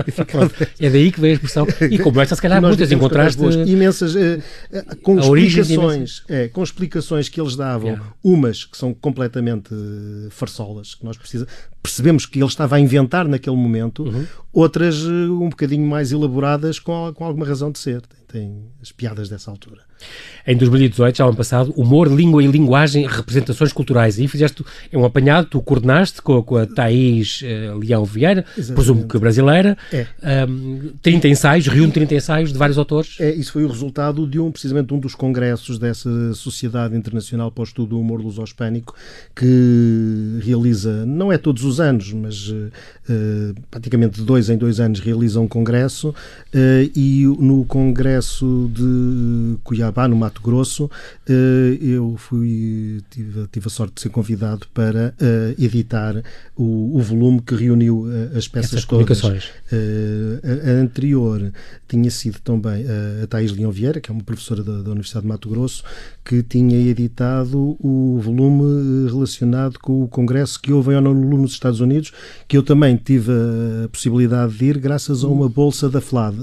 é 0.80 0.88
daí 0.88 1.12
que 1.12 1.20
vem 1.20 1.32
a 1.32 1.34
expressão. 1.34 1.66
E 1.90 1.98
como 1.98 2.18
esta, 2.18 2.34
se 2.34 2.40
calhar, 2.40 2.62
muitas 2.62 2.90
encontraste. 2.90 3.42
Imensas, 3.66 4.14
uh, 4.14 4.18
uh, 4.18 4.96
com 5.02 5.18
explicações, 5.18 6.22
é, 6.30 6.48
com 6.48 6.62
explicações 6.62 7.28
que 7.28 7.38
eles 7.38 7.56
davam, 7.56 7.90
yeah. 7.90 8.12
umas 8.24 8.64
que 8.64 8.78
são 8.78 8.94
completamente 8.94 9.74
uh, 9.74 10.30
farsolas, 10.30 10.94
que 10.94 11.04
nós 11.04 11.18
precisa, 11.18 11.46
percebemos 11.82 12.24
que 12.24 12.38
ele 12.38 12.46
estava 12.46 12.76
a 12.76 12.80
inventar 12.80 13.28
naquele 13.28 13.56
momento, 13.56 14.04
uhum. 14.04 14.24
outras 14.50 15.04
um 15.04 15.50
bocadinho 15.50 15.86
mais 15.86 16.10
elaboradas 16.10 16.78
com, 16.78 17.12
com 17.14 17.22
alguma 17.22 17.44
razão 17.44 17.70
de 17.70 17.78
ser. 17.78 18.00
Tem, 18.00 18.20
tem 18.26 18.64
as 18.80 18.92
piadas 18.92 19.28
dessa 19.28 19.50
altura. 19.50 19.89
Em 20.46 20.56
2018, 20.56 21.18
já 21.18 21.24
ano 21.24 21.36
passado, 21.36 21.72
humor, 21.76 22.08
língua 22.08 22.42
e 22.42 22.46
linguagem, 22.46 23.06
representações 23.06 23.72
culturais. 23.72 24.18
E 24.18 24.26
fizeste 24.26 24.64
um 24.92 25.04
apanhado, 25.04 25.46
tu 25.46 25.60
coordenaste 25.60 26.22
com, 26.22 26.42
com 26.42 26.56
a 26.56 26.66
Thaís 26.66 27.42
uh, 27.42 27.78
Leão 27.78 28.04
Vieira, 28.04 28.44
Exatamente. 28.56 28.74
presumo 28.74 29.08
que 29.08 29.18
brasileira, 29.18 29.76
é. 29.92 30.06
um, 30.48 30.92
30 31.02 31.28
ensaios, 31.28 31.66
reúne 31.66 31.92
30 31.92 32.14
ensaios 32.14 32.52
de 32.52 32.58
vários 32.58 32.78
autores. 32.78 33.16
É, 33.20 33.30
isso 33.30 33.52
foi 33.52 33.64
o 33.64 33.68
resultado 33.68 34.26
de 34.26 34.38
um, 34.38 34.50
precisamente, 34.50 34.92
um 34.94 34.98
dos 34.98 35.14
congressos 35.14 35.78
dessa 35.78 36.32
Sociedade 36.34 36.96
Internacional 36.96 37.50
para 37.50 37.62
o 37.62 37.64
Estudo 37.64 37.90
do 37.90 38.00
Humor 38.00 38.20
Luso-Hispânico, 38.20 38.94
que 39.36 40.38
realiza, 40.42 41.04
não 41.06 41.30
é 41.30 41.38
todos 41.38 41.64
os 41.64 41.80
anos, 41.80 42.12
mas 42.12 42.48
uh, 42.48 42.70
praticamente 43.70 44.20
de 44.20 44.24
dois 44.24 44.48
em 44.48 44.56
dois 44.56 44.80
anos 44.80 45.00
realiza 45.00 45.40
um 45.40 45.48
congresso, 45.48 46.08
uh, 46.08 46.14
e 46.94 47.24
no 47.38 47.64
congresso 47.64 48.70
de 48.72 49.56
Cuiabá, 49.62 49.89
no 50.08 50.16
Mato 50.16 50.40
Grosso, 50.42 50.90
eh, 51.28 51.78
eu 51.80 52.16
fui, 52.16 53.02
tive, 53.10 53.46
tive 53.50 53.66
a 53.66 53.70
sorte 53.70 53.94
de 53.94 54.00
ser 54.02 54.08
convidado 54.08 54.66
para 54.72 55.14
eh, 55.20 55.54
editar 55.58 56.22
o, 56.56 56.96
o 56.96 57.00
volume 57.00 57.40
que 57.40 57.54
reuniu 57.54 58.06
eh, 58.10 58.38
as 58.38 58.48
peças 58.48 58.72
Essas 58.72 58.84
todas. 58.84 59.24
A, 59.24 60.70
a, 60.70 60.72
anterior 60.80 61.52
tinha 61.88 62.10
sido 62.10 62.38
também 62.40 62.84
a, 62.84 63.24
a 63.24 63.26
Thais 63.26 63.52
Leão 63.52 63.70
Vieira, 63.70 64.00
que 64.00 64.10
é 64.10 64.14
uma 64.14 64.22
professora 64.22 64.62
da, 64.62 64.82
da 64.82 64.90
Universidade 64.90 65.22
de 65.22 65.28
Mato 65.28 65.48
Grosso, 65.48 65.82
que 66.24 66.42
tinha 66.42 66.76
editado 66.76 67.76
o 67.80 68.20
volume 68.22 69.08
relacionado 69.10 69.78
com 69.78 70.02
o 70.02 70.08
congresso 70.08 70.60
que 70.60 70.72
houve 70.72 70.92
em 70.92 70.96
Honolulu 70.96 71.38
nos 71.38 71.52
Estados 71.52 71.80
Unidos, 71.80 72.12
que 72.46 72.56
eu 72.56 72.62
também 72.62 72.96
tive 72.96 73.32
a 73.84 73.88
possibilidade 73.88 74.56
de 74.56 74.64
ir 74.64 74.78
graças 74.78 75.24
a 75.24 75.28
uma 75.28 75.48
bolsa 75.48 75.88
da 75.88 76.00
FLAD. 76.00 76.36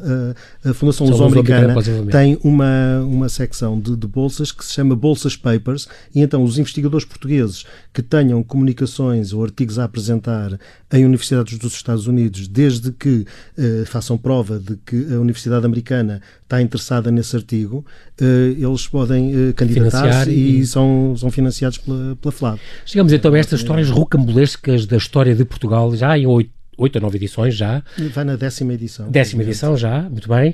A, 0.64 0.70
a 0.70 0.74
Fundação 0.74 1.08
Luso-Americana 1.08 1.76
tem 2.12 2.38
uma, 2.44 3.02
uma 3.06 3.30
secção 3.38 3.80
de, 3.80 3.96
de, 3.96 4.08
bolsas 4.08 4.52
que 4.52 4.66
se 4.66 4.74
chama 4.74 4.96
Bolsas 4.96 5.36
Papers, 5.36 5.88
e 6.14 6.22
então 6.22 6.44
os 6.44 6.58
investigadores 6.58 7.06
portugueses 7.06 7.66
que 7.94 8.02
tenham 8.02 8.44
comunicações 8.44 9.34
ou 9.34 9.44
artigos 9.44 9.80
a 9.80 9.84
apresentar 9.84 10.60
em 10.92 11.06
universidades 11.06 11.58
dos 11.58 11.74
Estados 11.74 12.08
Unidos, 12.08 12.48
desde 12.48 12.92
que 12.92 13.26
eh, 13.58 13.84
façam 13.86 14.18
prova 14.18 14.60
de 14.60 14.78
que 14.86 15.14
a 15.14 15.20
Universidade 15.20 15.66
Americana 15.66 16.22
está 16.44 16.62
interessada 16.62 17.12
nesse 17.12 17.36
artigo, 17.36 17.86
eh, 18.20 18.56
eles 18.58 18.88
podem 18.88 19.50
eh, 19.50 19.54
candidatar-se 19.54 20.32
e, 20.32 20.60
e, 20.60 20.66
são, 20.66 21.16
são 21.18 21.30
financiados 21.30 21.78
pela, 21.78 22.16
pela 22.16 22.32
FLAD. 22.32 22.60
Chegamos 22.86 23.12
então 23.12 23.34
a 23.34 23.38
estas 23.38 23.60
histórias 23.60 23.90
rocambolescas 23.90 24.86
da 24.86 24.98
história 24.98 25.36
de 25.36 25.44
Portugal, 25.44 25.96
já 25.96 26.18
em 26.18 26.26
8 26.26 26.57
oito 26.78 26.96
ou 26.98 27.02
nove 27.02 27.18
edições 27.18 27.56
já. 27.56 27.84
Vai 28.14 28.24
na 28.24 28.36
décima 28.36 28.74
edição. 28.74 29.10
Décima 29.10 29.44
edição 29.44 29.76
já, 29.76 30.04
muito 30.04 30.30
bem. 30.30 30.54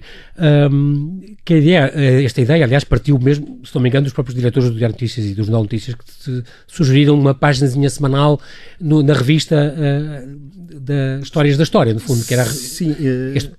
Um, 0.72 1.22
que 1.44 1.58
ideia, 1.58 1.92
eh, 1.94 2.24
esta 2.24 2.42
ideia, 2.42 2.64
aliás, 2.64 2.84
partiu 2.84 3.20
mesmo, 3.20 3.60
se 3.64 3.76
não 3.76 3.82
me 3.82 3.90
engano, 3.90 4.06
dos 4.06 4.14
próprios 4.14 4.36
diretores 4.36 4.70
do 4.70 4.76
Diário 4.76 4.94
Notícias 4.94 5.26
e 5.26 5.36
do 5.36 5.44
Jornal 5.44 5.64
Notícias 5.64 5.96
que 5.96 6.44
sugeriram 6.68 7.20
uma 7.20 7.34
páginazinha 7.34 7.90
semanal 7.90 8.40
no, 8.80 9.04
na 9.04 9.14
revista 9.14 9.76
uh, 9.76 10.80
da 10.80 11.20
Histórias 11.22 11.58
da 11.58 11.64
História, 11.64 11.94
no 11.94 12.00
fundo, 12.00 12.24
que 12.24 12.34
era 12.34 12.46
Sim, 12.46 12.92
uh, 12.92 13.36
este, 13.36 13.52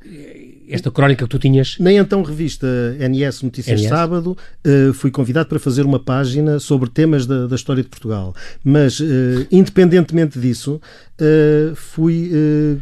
esta 0.68 0.90
crónica 0.90 1.24
que 1.24 1.30
tu 1.30 1.38
tinhas. 1.38 1.76
Nem 1.78 1.96
então 1.98 2.22
revista 2.22 2.66
NS 2.98 3.42
Notícias 3.42 3.80
NS. 3.80 3.88
Sábado, 3.88 4.36
uh, 4.66 4.92
fui 4.94 5.10
convidado 5.10 5.48
para 5.48 5.58
fazer 5.58 5.84
uma 5.84 5.98
página 5.98 6.58
sobre 6.58 6.90
temas 6.90 7.26
da, 7.26 7.46
da 7.46 7.56
história 7.56 7.82
de 7.82 7.88
Portugal. 7.88 8.34
Mas, 8.62 9.00
uh, 9.00 9.04
independentemente 9.50 10.38
disso, 10.38 10.80
uh, 11.20 11.74
fui 11.74 12.30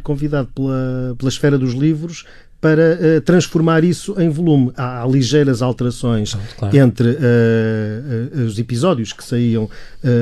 convidado 0.02 0.48
pela, 0.54 1.14
pela 1.18 1.28
esfera 1.28 1.58
dos 1.58 1.72
livros 1.72 2.24
para 2.62 2.94
uh, 2.94 3.20
transformar 3.22 3.82
isso 3.82 4.14
em 4.20 4.30
volume. 4.30 4.70
Há, 4.76 5.02
há 5.02 5.06
ligeiras 5.06 5.60
alterações 5.62 6.36
claro. 6.56 6.76
entre 6.76 7.08
uh, 7.08 8.38
uh, 8.38 8.44
os 8.46 8.56
episódios 8.56 9.12
que 9.12 9.24
saíam 9.24 9.68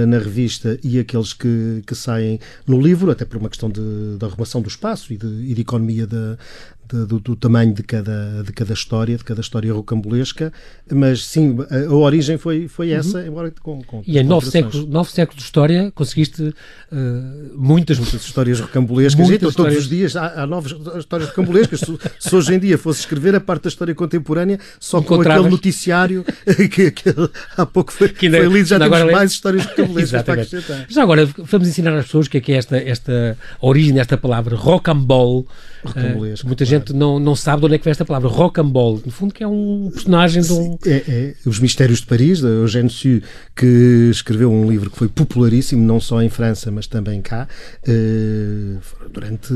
na 0.09 0.19
revista 0.19 0.79
e 0.83 0.99
aqueles 0.99 1.33
que, 1.33 1.83
que 1.87 1.95
saem 1.95 2.39
no 2.67 2.79
livro, 2.81 3.11
até 3.11 3.25
por 3.25 3.39
uma 3.39 3.49
questão 3.49 3.71
de, 3.71 3.81
de 4.19 4.25
arrumação 4.25 4.61
do 4.61 4.69
espaço 4.69 5.13
e 5.13 5.17
de, 5.17 5.27
e 5.27 5.55
de 5.55 5.61
economia 5.63 6.07
da, 6.07 6.37
de, 6.91 7.07
do, 7.07 7.21
do, 7.21 7.37
tamanho 7.37 7.73
de 7.73 7.83
cada, 7.83 8.43
de 8.43 8.53
cada 8.53 8.73
história, 8.73 9.17
de 9.17 9.25
cada 9.25 9.41
história 9.41 9.73
rocambolesca, 9.73 10.53
mas 10.93 11.25
sim, 11.25 11.57
a, 11.71 11.91
a 11.91 11.95
origem 11.95 12.37
foi, 12.37 12.67
foi 12.67 12.91
uhum. 12.91 12.99
essa, 12.99 13.19
uhum. 13.19 13.27
embora 13.27 13.53
com, 13.63 13.83
com 13.85 14.03
E 14.07 14.19
em 14.19 14.25
nove 14.25 14.51
séculos, 14.51 14.87
nove 14.87 15.11
séculos 15.11 15.39
de 15.39 15.45
história 15.45 15.93
conseguiste 15.95 16.43
uh, 16.43 16.55
muitas, 17.55 17.99
muitas 17.99 18.23
histórias 18.23 18.61
rocambolescas, 18.61 19.15
muitas 19.15 19.37
então, 19.37 19.49
histórias... 19.49 19.75
todos 19.75 19.85
os 19.85 19.91
dias 19.91 20.17
há, 20.17 20.43
há 20.43 20.47
novas 20.47 20.75
histórias 20.99 21.29
rocambolescas. 21.29 21.81
se, 21.81 21.99
se, 22.19 22.35
hoje 22.35 22.55
em 22.55 22.59
dia 22.59 22.77
fosse 22.77 23.01
escrever 23.01 23.35
a 23.35 23.41
parte 23.41 23.65
da 23.65 23.69
história 23.69 23.95
contemporânea, 23.95 24.59
só 24.79 25.01
com 25.01 25.21
aquele 25.21 25.49
noticiário 25.49 26.25
que, 26.71 26.91
que, 26.91 27.15
há 27.57 27.65
pouco 27.65 27.93
foi, 27.93 28.09
que 28.09 28.27
ainda, 28.27 28.39
foi 28.39 28.49
lido, 28.49 28.69
já 28.69 28.79
temos 28.79 28.97
agora, 28.97 29.13
mais 29.13 29.31
histórias 29.31 29.65
rocambolescas 29.67 30.23
para 30.23 30.35
acrescentar. 30.35 30.87
Já 30.89 31.03
agora, 31.03 31.27
vamos 31.39 31.69
ensinar 31.69 31.97
às 31.97 32.07
pessoas 32.07 32.27
o 32.27 32.31
que 32.31 32.39
é, 32.39 32.41
que 32.41 32.53
é 32.53 32.57
esta, 32.57 32.77
esta 32.77 33.39
origem 33.61 33.95
desta 33.95 34.17
palavra, 34.17 34.57
rocambole. 34.57 35.47
Uh, 35.85 36.47
muita 36.47 36.65
gente 36.65 36.81
gente 36.81 36.93
não, 36.93 37.19
não 37.19 37.37
sabe 37.37 37.61
de 37.61 37.67
onde 37.67 37.75
é 37.75 37.79
que 37.79 37.85
vem 37.85 37.91
esta 37.91 38.05
palavra. 38.05 38.29
Rocambole, 38.29 39.03
no 39.05 39.13
fundo, 39.13 39.33
que 39.35 39.43
é 39.43 39.47
um 39.47 39.91
personagem 39.93 40.43
de 40.43 40.53
um. 40.53 40.79
É, 40.87 41.03
é, 41.07 41.35
Os 41.45 41.59
Mistérios 41.59 42.01
de 42.01 42.07
Paris, 42.07 42.41
da 42.41 42.49
Eugène 42.49 42.89
Sue, 42.89 43.23
que 43.55 44.09
escreveu 44.11 44.51
um 44.51 44.69
livro 44.69 44.91
que 44.91 44.97
foi 44.97 45.09
popularíssimo, 45.09 45.85
não 45.85 46.01
só 46.01 46.23
em 46.23 46.29
França, 46.29 46.71
mas 46.71 46.87
também 46.87 47.21
cá. 47.21 47.47
Uh, 47.87 48.81
durante 49.13 49.53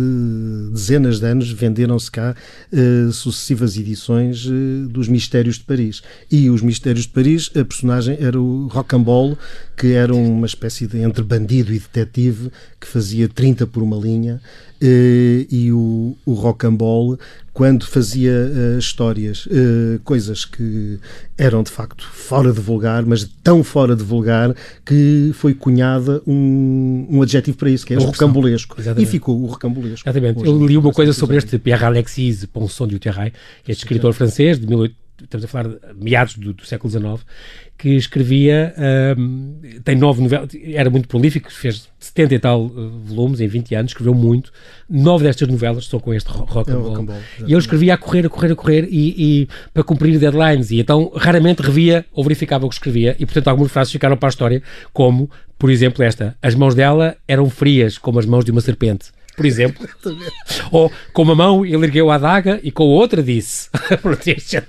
dezenas 0.72 1.20
de 1.20 1.26
anos 1.26 1.50
venderam-se 1.50 2.10
cá 2.10 2.34
uh, 2.72 3.12
sucessivas 3.12 3.76
edições 3.76 4.46
uh, 4.46 4.88
dos 4.88 5.08
Mistérios 5.08 5.56
de 5.56 5.64
Paris. 5.64 6.02
E 6.30 6.50
os 6.50 6.62
Mistérios 6.62 7.06
de 7.06 7.12
Paris, 7.12 7.50
a 7.56 7.64
personagem 7.64 8.16
era 8.20 8.40
o 8.40 8.66
Rocambole, 8.68 9.37
que 9.76 9.92
era 9.92 10.14
uma 10.14 10.46
espécie 10.46 10.87
de 10.87 10.98
entre 10.98 11.22
bandido 11.22 11.72
e 11.72 11.78
detetive 11.78 12.50
que 12.80 12.87
fazia 12.87 13.28
30 13.28 13.66
por 13.66 13.82
uma 13.82 13.96
linha 13.96 14.40
e 15.51 15.73
o, 15.73 16.16
o 16.27 16.33
Rocambole, 16.35 17.18
quando 17.53 17.87
fazia 17.87 18.33
uh, 18.33 18.79
histórias, 18.79 19.47
uh, 19.47 20.01
coisas 20.03 20.44
que 20.44 20.99
eram 21.38 21.62
de 21.62 21.70
facto 21.70 22.05
fora 22.12 22.53
de 22.53 22.61
vulgar, 22.61 23.07
mas 23.07 23.25
tão 23.42 23.62
fora 23.62 23.94
de 23.94 24.03
vulgar 24.03 24.55
que 24.85 25.31
foi 25.35 25.55
cunhada 25.55 26.20
um, 26.27 27.07
um 27.09 27.23
adjetivo 27.23 27.57
para 27.57 27.70
isso, 27.70 27.87
que 27.87 27.94
é 27.94 27.97
o 27.97 28.03
rocambolesco. 28.03 28.81
Exatamente. 28.81 29.09
E 29.09 29.11
ficou 29.11 29.40
o 29.40 29.47
rocambolesco. 29.47 30.09
Exatamente. 30.09 30.44
Eu 30.44 30.66
li 30.66 30.77
uma 30.77 30.92
coisa 30.92 31.12
sobre 31.12 31.37
este 31.37 31.59
Pierre 31.59 31.85
Alexis 31.85 32.44
Ponson 32.47 32.88
du 32.88 32.99
Terrail, 32.99 33.33
este 33.68 33.85
escritor 33.85 34.12
francês 34.12 34.59
de 34.59 34.66
18 34.66 35.03
estamos 35.22 35.44
a 35.44 35.48
falar 35.48 35.68
de 35.68 35.79
meados 35.94 36.37
do, 36.37 36.53
do 36.53 36.66
século 36.66 36.90
XIX, 36.90 37.27
que 37.79 37.90
escrevia, 37.90 38.74
um, 39.18 39.61
tem 39.85 39.96
nove 39.96 40.22
novelas, 40.22 40.50
era 40.72 40.90
muito 40.90 41.09
prolífico, 41.09 41.53
fez 41.53 41.88
70 41.98 42.35
e 42.35 42.38
tal 42.38 42.66
uh, 42.66 42.90
volumes 43.05 43.40
em 43.40 43.46
20 43.48 43.74
anos, 43.74 43.90
escreveu 43.90 44.14
muito. 44.14 44.53
Nove 44.88 45.24
destas 45.24 45.48
novelas 45.48 45.87
são 45.87 46.00
com 46.00 46.12
este 46.12 46.29
rock 46.31 46.70
and 46.70 46.79
roll. 46.79 47.11
É 47.11 47.42
e 47.42 47.53
ele 47.53 47.59
escrevia 47.59 47.94
a 47.94 47.96
correr, 47.96 48.27
a 48.27 48.29
correr, 48.29 48.53
a 48.53 48.57
correr 48.57 48.88
e, 48.90 49.42
e, 49.42 49.48
para 49.72 49.83
cumprir 49.83 50.18
deadlines. 50.18 50.70
E 50.70 50.81
então 50.81 51.11
raramente 51.14 51.62
revia 51.62 52.05
ou 52.12 52.22
verificava 52.22 52.66
o 52.66 52.68
que 52.68 52.74
escrevia. 52.74 53.16
E 53.18 53.24
portanto 53.24 53.48
algumas 53.48 53.72
frases 53.72 53.92
ficaram 53.92 54.16
para 54.16 54.29
a 54.29 54.31
história, 54.31 54.62
como, 54.92 55.31
por 55.59 55.70
exemplo, 55.70 56.03
esta: 56.05 56.37
As 56.42 56.55
mãos 56.55 56.74
dela 56.74 57.16
eram 57.27 57.48
frias 57.48 57.98
como 57.98 58.18
as 58.18 58.27
mãos 58.27 58.44
de 58.44 58.50
uma 58.50 58.61
serpente 58.61 59.11
por 59.37 59.47
exemplo. 59.47 59.87
Ou 60.70 60.90
com 61.12 61.23
uma 61.23 61.35
mão 61.35 61.64
ele 61.64 61.85
ergueu 61.87 62.11
a 62.11 62.16
adaga 62.16 62.61
e 62.62 62.70
com 62.70 62.85
a 62.85 62.87
outra 62.87 63.23
disse. 63.23 63.68
este, 64.27 64.62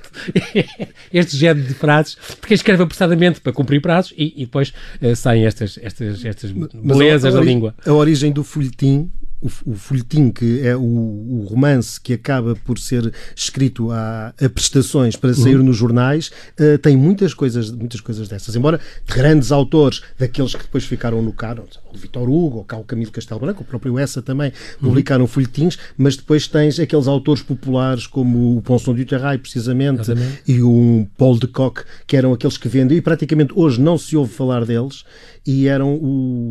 este 1.14 1.38
género 1.38 1.68
de 1.68 1.74
frases, 1.74 2.16
porque 2.40 2.54
escreve 2.54 2.84
apressadamente 2.84 3.42
para 3.42 3.54
cumprir 3.54 3.82
prazos 3.82 4.14
e, 4.18 4.34
e 4.36 4.46
depois 4.46 4.74
uh, 5.02 5.16
saem 5.16 5.46
estas, 5.46 5.80
estas, 5.82 6.24
estas 6.24 6.52
belezas 6.52 7.34
da 7.34 7.42
língua. 7.42 7.76
A 7.86 7.92
origem 7.92 8.32
do 8.32 8.44
folhetim 8.44 9.12
o, 9.46 9.72
o 9.72 9.74
folhetim, 9.76 10.32
que 10.32 10.62
é 10.62 10.76
o, 10.76 10.82
o, 10.82 11.48
romance 11.50 12.02
que 12.02 12.14
acaba 12.14 12.56
por 12.56 12.80
ser 12.80 13.14
escrito 13.36 13.92
a, 13.92 14.34
a 14.42 14.50
prestações 14.50 15.16
para 15.16 15.34
sair 15.34 15.58
uhum. 15.58 15.66
nos 15.66 15.78
jornais, 15.78 16.32
uh, 16.60 16.78
tem 16.80 16.98
muitas 16.98 17.34
coisas, 17.34 17.70
muitas 17.70 18.02
coisas 18.02 18.28
dessas. 18.28 18.56
Embora 18.56 18.80
grandes 19.08 19.52
autores, 19.52 20.02
daqueles 20.18 20.56
que 20.56 20.64
depois 20.64 20.84
ficaram 20.84 21.22
no 21.22 21.32
caro, 21.32 21.68
o 21.94 21.98
Vitor 21.98 22.28
Hugo, 22.28 22.58
ou 22.58 22.64
cá 22.64 22.78
o 22.78 22.84
Camilo 22.84 23.12
Castelo 23.12 23.40
Branco, 23.40 23.62
o 23.62 23.66
próprio 23.66 24.00
Essa 24.00 24.22
também, 24.22 24.52
uhum. 24.82 24.90
publicaram 24.90 25.28
folhetins, 25.28 25.78
mas 25.98 26.16
depois 26.16 26.48
tens 26.48 26.80
aqueles 26.80 27.08
autores 27.08 27.44
populares 27.44 28.08
como 28.08 28.58
o 28.58 28.62
Ponson 28.62 28.94
du 28.94 29.06
Terrail, 29.06 29.40
precisamente, 29.40 30.02
Exatamente. 30.02 30.42
e 30.48 30.62
o 30.62 31.08
Paul 31.18 31.38
de 31.38 31.48
Kock, 31.48 31.84
que 32.08 32.18
eram 32.18 32.34
aqueles 32.34 32.58
que 32.58 32.68
vendem, 32.68 32.98
e 32.98 33.02
praticamente 33.02 33.54
hoje 33.56 33.80
não 33.80 33.98
se 33.98 34.18
ouve 34.18 34.34
falar 34.34 34.66
deles, 34.66 35.04
e 35.46 35.68
eram 35.68 36.00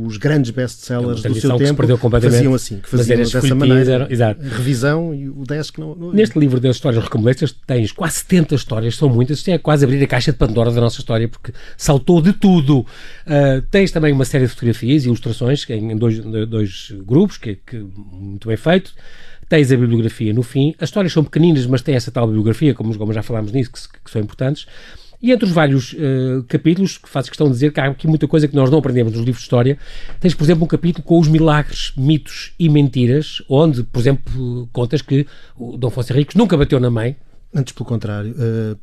os 0.06 0.16
grandes 0.18 0.52
best-sellers 0.52 1.24
é 1.24 1.28
do 1.28 1.34
seu 1.34 1.56
tempo, 1.56 1.82
faziam 2.20 2.54
assim 2.54 2.78
que 2.78 2.88
faziam 2.88 3.18
dessa 3.18 3.54
maneira. 3.54 4.06
Exato. 4.08 4.40
Revisão 4.40 5.12
e 5.12 5.28
o 5.28 5.42
10 5.44 5.70
que 5.72 5.80
não, 5.80 5.96
não... 5.96 6.12
Neste 6.12 6.38
livro 6.38 6.60
das 6.60 6.76
histórias 6.76 7.02
recombolescas 7.02 7.52
tens 7.66 7.90
quase 7.90 8.18
70 8.18 8.54
histórias, 8.54 8.94
são 8.94 9.08
muitas. 9.08 9.38
Isto 9.38 9.50
é 9.50 9.58
quase 9.58 9.84
abrir 9.84 10.02
a 10.02 10.06
caixa 10.06 10.30
de 10.30 10.38
Pandora 10.38 10.70
da 10.70 10.80
nossa 10.80 11.00
história, 11.00 11.26
porque 11.26 11.52
saltou 11.76 12.22
de 12.22 12.32
tudo. 12.32 12.80
Uh, 12.80 13.60
tens 13.68 13.90
também 13.90 14.12
uma 14.12 14.24
série 14.24 14.44
de 14.44 14.50
fotografias 14.50 15.04
e 15.04 15.06
ilustrações 15.08 15.68
em 15.68 15.96
dois, 15.96 16.20
dois 16.46 16.92
grupos, 17.04 17.36
que, 17.36 17.56
que 17.66 17.84
muito 18.12 18.46
bem 18.46 18.56
feito. 18.56 18.92
Tens 19.48 19.72
a 19.72 19.76
bibliografia 19.76 20.32
no 20.32 20.42
fim. 20.42 20.74
As 20.78 20.88
histórias 20.88 21.12
são 21.12 21.24
pequeninas, 21.24 21.66
mas 21.66 21.82
tem 21.82 21.96
essa 21.96 22.12
tal 22.12 22.26
bibliografia, 22.26 22.74
como, 22.74 22.96
como 22.96 23.12
já 23.12 23.22
falámos 23.22 23.50
nisso, 23.50 23.72
que, 23.72 23.80
que 24.04 24.10
são 24.10 24.22
importantes. 24.22 24.66
E 25.24 25.32
entre 25.32 25.46
os 25.46 25.52
vários 25.52 25.94
uh, 25.94 26.44
capítulos, 26.46 26.98
que 26.98 27.08
faz 27.08 27.30
questão 27.30 27.46
de 27.46 27.54
dizer 27.54 27.72
que 27.72 27.80
há 27.80 27.86
aqui 27.86 28.06
muita 28.06 28.28
coisa 28.28 28.46
que 28.46 28.54
nós 28.54 28.70
não 28.70 28.80
aprendemos 28.80 29.14
nos 29.14 29.22
livros 29.22 29.38
de 29.38 29.44
história, 29.44 29.78
tens, 30.20 30.34
por 30.34 30.44
exemplo, 30.44 30.64
um 30.64 30.66
capítulo 30.66 31.02
com 31.02 31.18
os 31.18 31.28
milagres, 31.28 31.94
mitos 31.96 32.52
e 32.58 32.68
mentiras, 32.68 33.40
onde, 33.48 33.84
por 33.84 34.00
exemplo, 34.00 34.68
contas 34.70 35.00
que 35.00 35.26
o 35.56 35.78
Dom 35.78 35.88
Afonso 35.88 36.12
Henriques 36.12 36.36
nunca 36.36 36.58
bateu 36.58 36.78
na 36.78 36.90
mãe, 36.90 37.16
Antes, 37.56 37.72
pelo 37.72 37.86
contrário, 37.86 38.32
uh, 38.32 38.76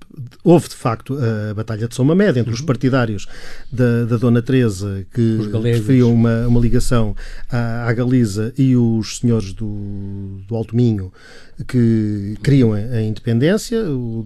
houve 0.45 0.69
de 0.69 0.75
facto 0.75 1.17
a 1.19 1.53
Batalha 1.53 1.89
de 1.89 1.93
São 1.93 2.05
Mamede 2.05 2.39
entre 2.39 2.51
uhum. 2.51 2.55
os 2.55 2.61
partidários 2.61 3.27
da, 3.69 4.05
da 4.05 4.15
Dona 4.15 4.41
Teresa, 4.41 5.05
que 5.13 5.39
preferiam 5.61 6.13
uma, 6.13 6.47
uma 6.47 6.59
ligação 6.61 7.13
à, 7.49 7.89
à, 7.89 7.91
Galiza, 7.91 8.53
e 8.57 8.73
os 8.77 9.17
senhores 9.17 9.51
do, 9.51 10.39
do 10.47 10.55
Alto 10.55 10.73
Minho, 10.73 11.11
que 11.67 12.37
queriam 12.41 12.71
a, 12.71 12.77
a 12.77 13.01
independência. 13.01 13.83
O, 13.91 14.25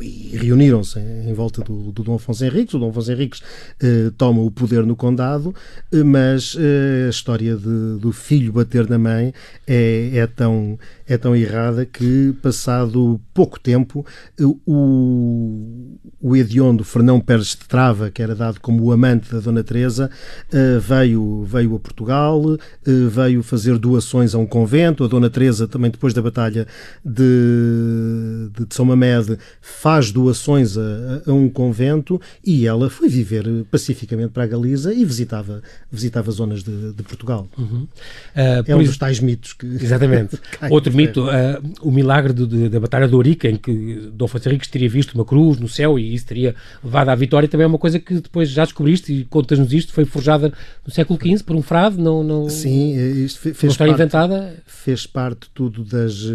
e 0.00 0.36
reuniram-se 0.36 0.98
em 0.98 1.32
volta 1.32 1.62
do, 1.62 1.92
do, 1.92 2.02
Dom 2.02 2.14
Afonso 2.14 2.44
Henriques. 2.44 2.74
O 2.74 2.78
Dom 2.78 2.90
Afonso 2.90 3.12
Henriques 3.12 3.42
eh, 3.80 4.10
toma 4.16 4.40
o 4.40 4.50
poder 4.50 4.84
no 4.84 4.96
condado, 4.96 5.54
eh, 5.92 6.02
mas 6.02 6.56
eh, 6.58 7.06
a 7.06 7.10
história 7.10 7.56
de, 7.56 7.98
do 7.98 8.12
filho 8.12 8.52
bater 8.52 8.88
na 8.88 8.98
mãe 8.98 9.32
é, 9.66 10.10
é, 10.14 10.26
tão, 10.26 10.78
é 11.06 11.18
tão 11.18 11.36
errada 11.36 11.84
que, 11.84 12.34
passado 12.42 13.20
pouco 13.32 13.60
tempo, 13.60 14.04
eh, 14.38 14.44
o, 14.66 15.98
o 16.20 16.36
hediondo 16.36 16.82
Fernão 16.84 17.20
Pérez 17.20 17.48
de 17.48 17.68
Trava, 17.68 18.10
que 18.10 18.22
era 18.22 18.34
dado 18.34 18.60
como 18.60 18.82
o 18.82 18.92
amante 18.92 19.30
da 19.30 19.40
Dona 19.40 19.62
Teresa, 19.62 20.10
eh, 20.52 20.78
veio, 20.78 21.44
veio 21.44 21.74
a 21.74 21.78
Portugal, 21.78 22.42
eh, 22.54 22.90
veio 23.10 23.42
fazer 23.42 23.78
doações 23.78 24.34
a 24.34 24.38
um 24.38 24.46
convento. 24.46 25.04
A 25.04 25.08
Dona 25.08 25.28
Teresa, 25.28 25.68
também 25.68 25.90
depois 25.90 26.14
da 26.14 26.22
Batalha 26.22 26.66
de, 27.04 28.48
de 28.58 28.74
São 28.74 28.86
Mamede, 28.86 29.38
faz 29.60 30.10
doações 30.10 30.78
a, 30.78 31.22
a, 31.26 31.32
um 31.32 31.48
convento 31.50 32.20
e 32.42 32.66
ela 32.66 32.88
foi 32.88 33.08
viver 33.08 33.44
pacificamente 33.70 34.30
para 34.30 34.44
a 34.44 34.46
Galiza 34.46 34.94
e 34.94 35.04
visitava, 35.04 35.62
visitava 35.90 36.30
zonas 36.30 36.62
de, 36.62 36.92
de 36.92 37.02
Portugal. 37.02 37.46
Uhum. 37.58 37.82
Uh, 37.82 38.64
é 38.66 38.74
um 38.74 38.80
isso, 38.80 38.92
dos 38.92 38.98
tais 38.98 39.20
mitos 39.20 39.52
que. 39.52 39.66
Exatamente. 39.66 40.38
Outro 40.70 40.93
mito, 40.96 41.24
uh, 41.24 41.62
o 41.82 41.90
milagre 41.90 42.32
de, 42.32 42.46
de, 42.46 42.68
da 42.68 42.80
Batalha 42.80 43.08
de 43.08 43.14
Ourique, 43.14 43.48
em 43.48 43.56
que 43.56 44.10
Dom 44.12 44.26
Afonso 44.26 44.48
Henriques 44.48 44.68
teria 44.68 44.88
visto 44.88 45.14
uma 45.14 45.24
cruz 45.24 45.58
no 45.58 45.68
céu 45.68 45.98
e 45.98 46.14
isso 46.14 46.26
teria 46.26 46.54
levado 46.82 47.08
à 47.08 47.14
vitória, 47.14 47.48
também 47.48 47.64
é 47.64 47.68
uma 47.68 47.78
coisa 47.78 47.98
que 47.98 48.14
depois 48.14 48.48
já 48.48 48.64
descobriste 48.64 49.12
e 49.12 49.24
contas-nos 49.24 49.72
isto, 49.72 49.92
foi 49.92 50.04
forjada 50.04 50.52
no 50.86 50.92
século 50.92 51.18
XV 51.18 51.44
por 51.44 51.56
um 51.56 51.62
frade, 51.62 51.98
não. 51.98 52.22
não 52.22 52.48
Sim, 52.48 52.94
isto 53.24 53.40
fez, 53.40 53.62
uma 53.62 53.70
história 53.70 53.92
parte, 53.92 54.02
inventada. 54.02 54.54
Fez 54.66 55.06
parte 55.06 55.48
tudo 55.54 55.84
das, 55.84 56.26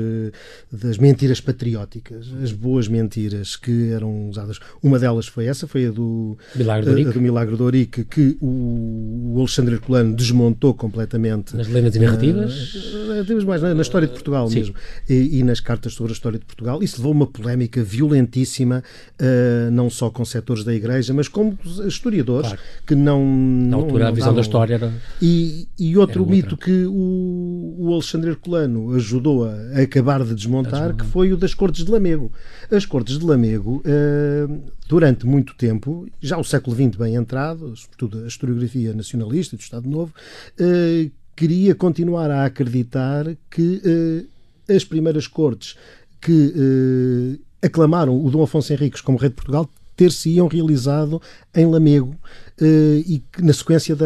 das 0.72 0.98
mentiras 0.98 1.39
patrióticas, 1.39 2.28
as 2.43 2.52
boas 2.52 2.88
mentiras 2.88 3.56
que 3.56 3.91
eram 3.91 4.30
usadas. 4.30 4.60
Uma 4.82 5.00
delas 5.00 5.28
foi 5.28 5.45
essa, 5.45 5.67
foi 5.67 5.88
a 5.88 5.91
do 5.91 6.38
Milagre 6.56 6.86
do 6.86 6.91
Ourique, 6.91 7.19
Milagre 7.19 7.56
do 7.56 7.63
Ourique 7.63 8.04
que 8.04 8.38
o, 8.41 9.36
o 9.36 9.39
Alexandre 9.39 9.76
Herculano 9.76 10.15
desmontou 10.15 10.74
completamente. 10.74 11.56
Nas 11.56 11.67
lendas 11.67 11.95
e 11.95 12.00
narrativas? 12.00 12.74
Uh, 12.74 13.45
mais 13.45 13.62
na, 13.62 13.74
na, 13.74 13.82
história 13.82 14.08
de 14.08 14.13
Portugal 14.13 14.48
Sim. 14.49 14.59
mesmo. 14.59 14.75
E, 15.07 15.39
e, 15.39 15.43
nas 15.43 15.59
cartas 15.59 15.93
sobre 15.93 16.12
a 16.12 16.13
história 16.13 16.39
de 16.39 16.45
Portugal. 16.45 16.81
Isso 16.83 16.97
levou 16.97 17.12
uma 17.12 17.27
polémica 17.27 17.83
violentíssima, 17.83 18.83
uh, 19.19 19.71
não 19.71 19.89
só 19.89 20.09
com 20.09 20.23
setores 20.25 20.63
da 20.63 20.73
Igreja, 20.73 21.13
mas 21.13 21.27
com 21.27 21.57
historiadores 21.85 22.49
claro. 22.49 22.63
que 22.85 22.95
não. 22.95 23.19
Na 23.19 23.69
não, 23.69 23.79
altura, 23.79 24.05
não 24.05 24.12
a 24.12 24.13
visão 24.13 24.27
davam. 24.27 24.35
da 24.35 24.41
história 24.41 24.73
era. 24.75 24.93
E, 25.21 25.67
e 25.77 25.97
outro 25.97 26.25
mito 26.25 26.51
outra. 26.51 26.65
que 26.65 26.85
o, 26.85 27.75
o 27.77 27.93
Alexandre 27.93 28.31
Herculano 28.31 28.93
ajudou 28.95 29.45
a, 29.45 29.53
a 29.75 29.81
acabar 29.81 30.23
de 30.23 30.33
desmontar, 30.33 30.95
que 30.95 31.05
foi 31.05 31.31
o 31.33 31.38
das 31.38 31.53
Cortes 31.53 31.85
de 31.85 31.91
Lamego. 31.91 32.31
As 32.71 32.85
Cortes 32.85 33.19
de 33.19 33.25
Lamego, 33.25 33.83
uh, 33.85 34.62
durante 34.88 35.25
muito 35.25 35.55
tempo, 35.55 36.07
já 36.21 36.38
o 36.38 36.43
século 36.43 36.75
XX 36.75 36.95
bem 36.95 37.15
entrado, 37.15 37.75
sobretudo 37.75 38.23
a 38.23 38.27
historiografia 38.27 38.93
nacionalista 38.93 39.55
do 39.55 39.62
Estado 39.62 39.89
Novo, 39.89 40.13
uh, 40.59 41.12
queria 41.35 41.73
continuar 41.73 42.29
a 42.29 42.45
acreditar 42.45 43.25
que 43.49 43.81
uh, 43.85 44.38
as 44.69 44.84
primeiras 44.84 45.27
cortes 45.27 45.75
que 46.21 47.39
aclamaram 47.62 48.23
o 48.23 48.29
Dom 48.29 48.43
Afonso 48.43 48.71
Henriques 48.73 49.01
como 49.01 49.17
rei 49.17 49.29
de 49.29 49.36
Portugal 49.36 49.69
ter-se-iam 49.95 50.47
realizado 50.47 51.21
em 51.53 51.65
Lamego 51.65 52.15
e 52.62 53.21
na 53.39 53.53
sequência 53.53 53.95
da, 53.95 54.05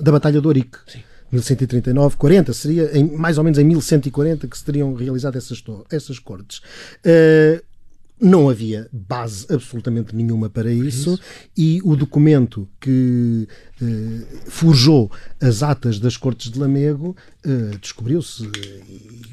da 0.00 0.12
Batalha 0.12 0.40
de 0.40 0.46
Ourique. 0.46 0.78
Sim. 0.86 1.00
1139, 1.34 2.16
40, 2.16 2.52
seria 2.52 2.96
em, 2.96 3.04
mais 3.16 3.38
ou 3.38 3.44
menos 3.44 3.58
em 3.58 3.64
1140 3.64 4.46
que 4.46 4.56
se 4.56 4.64
teriam 4.64 4.94
realizado 4.94 5.36
essas, 5.36 5.62
essas 5.90 6.18
cortes. 6.18 6.58
Uh, 7.04 7.62
não 8.20 8.48
havia 8.48 8.88
base 8.92 9.46
absolutamente 9.50 10.14
nenhuma 10.14 10.48
para 10.48 10.72
isso, 10.72 11.18
e 11.56 11.80
o 11.84 11.96
documento 11.96 12.68
que 12.80 13.48
uh, 13.82 14.50
forjou 14.50 15.10
as 15.40 15.62
atas 15.62 15.98
das 15.98 16.16
Cortes 16.16 16.50
de 16.50 16.58
Lamego 16.58 17.16
uh, 17.44 17.78
descobriu-se, 17.78 18.48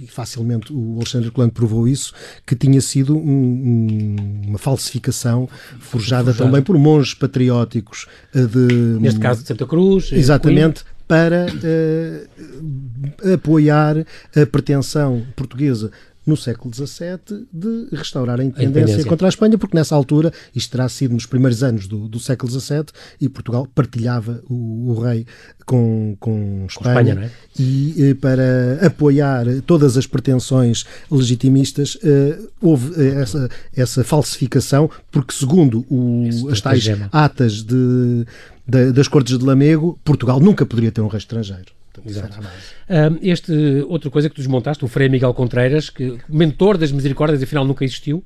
e 0.01 0.07
facilmente 0.07 0.73
o 0.73 0.95
Alexandre 0.97 1.29
Colano 1.29 1.51
provou 1.51 1.87
isso, 1.87 2.13
que 2.45 2.55
tinha 2.55 2.81
sido 2.81 3.15
um, 3.15 3.19
um, 3.19 4.15
uma 4.47 4.57
falsificação 4.57 5.47
forjada 5.79 6.31
Forjado. 6.31 6.37
também 6.37 6.61
por 6.61 6.77
monges 6.77 7.13
patrióticos 7.13 8.07
de. 8.33 8.99
Neste 8.99 9.19
caso 9.19 9.41
de 9.41 9.47
Santa 9.47 9.67
Cruz. 9.67 10.11
Exatamente, 10.11 10.83
para 11.07 11.45
uh, 11.45 13.33
apoiar 13.33 13.97
a 14.33 14.45
pretensão 14.45 15.25
portuguesa 15.35 15.91
no 16.25 16.37
século 16.37 16.73
XVII 16.73 17.47
de 17.51 17.87
restaurar 17.91 18.39
a 18.39 18.43
independência, 18.43 18.67
a 18.67 18.81
independência, 18.81 19.09
contra 19.09 19.27
a 19.27 19.29
Espanha, 19.29 19.57
porque 19.57 19.75
nessa 19.75 19.95
altura, 19.95 20.31
isto 20.55 20.71
terá 20.71 20.87
sido 20.87 21.13
nos 21.13 21.25
primeiros 21.25 21.63
anos 21.63 21.87
do, 21.87 22.07
do 22.07 22.19
século 22.19 22.51
XVII, 22.51 22.85
e 23.19 23.27
Portugal 23.27 23.67
partilhava 23.73 24.41
o, 24.47 24.91
o 24.91 25.01
rei 25.01 25.25
com, 25.65 26.15
com 26.19 26.65
Espanha, 26.69 27.15
com 27.15 27.21
Espanha 27.21 27.25
é? 27.25 27.61
e 27.61 27.95
eh, 27.97 28.13
para 28.13 28.85
apoiar 28.85 29.45
todas 29.65 29.97
as 29.97 30.05
pretensões 30.05 30.85
legitimistas 31.09 31.97
eh, 32.03 32.39
houve 32.61 32.93
eh, 33.01 33.21
essa, 33.21 33.49
essa 33.75 34.03
falsificação, 34.03 34.89
porque 35.11 35.33
segundo 35.33 35.85
o, 35.89 36.49
as 36.51 36.61
tais 36.61 36.85
atas 37.11 37.63
de, 37.63 38.25
de, 38.67 38.91
das 38.91 39.07
Cortes 39.07 39.37
de 39.37 39.43
Lamego, 39.43 39.99
Portugal 40.03 40.39
nunca 40.39 40.65
poderia 40.65 40.91
ter 40.91 41.01
um 41.01 41.07
rei 41.07 41.17
estrangeiro. 41.17 41.80
Exato. 42.05 42.39
Uh, 42.39 43.19
este, 43.21 43.51
outra 43.87 44.09
coisa 44.09 44.29
que 44.29 44.35
tu 44.35 44.41
desmontaste, 44.41 44.85
o 44.85 44.87
Frei 44.87 45.09
Miguel 45.09 45.33
Contreiras, 45.33 45.89
que 45.89 46.17
mentor 46.29 46.77
das 46.77 46.91
misericórdias, 46.91 47.43
afinal 47.43 47.65
nunca 47.65 47.83
existiu, 47.83 48.23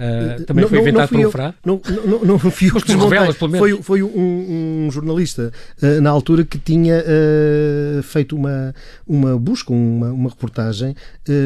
Uh, 0.00 0.44
também 0.44 0.62
não, 0.62 0.68
foi 0.70 0.78
inventado 0.78 1.08
por 1.10 1.18
um 1.18 1.30
frade? 1.30 1.54
Não, 1.62 1.80
não, 2.06 2.24
não, 2.24 2.38
fui 2.38 2.68
eu 2.68 2.80
que 2.80 2.96
revelas, 2.96 3.36
pelo 3.36 3.50
menos. 3.50 3.68
Foi, 3.68 3.82
foi 3.82 4.02
um, 4.02 4.86
um 4.86 4.90
jornalista 4.90 5.52
uh, 5.82 6.00
na 6.00 6.08
altura 6.08 6.42
que 6.42 6.58
tinha 6.58 7.04
uh, 7.04 8.02
feito 8.02 8.34
uma, 8.34 8.74
uma 9.06 9.38
busca, 9.38 9.72
uma, 9.72 10.10
uma 10.10 10.30
reportagem, 10.30 10.96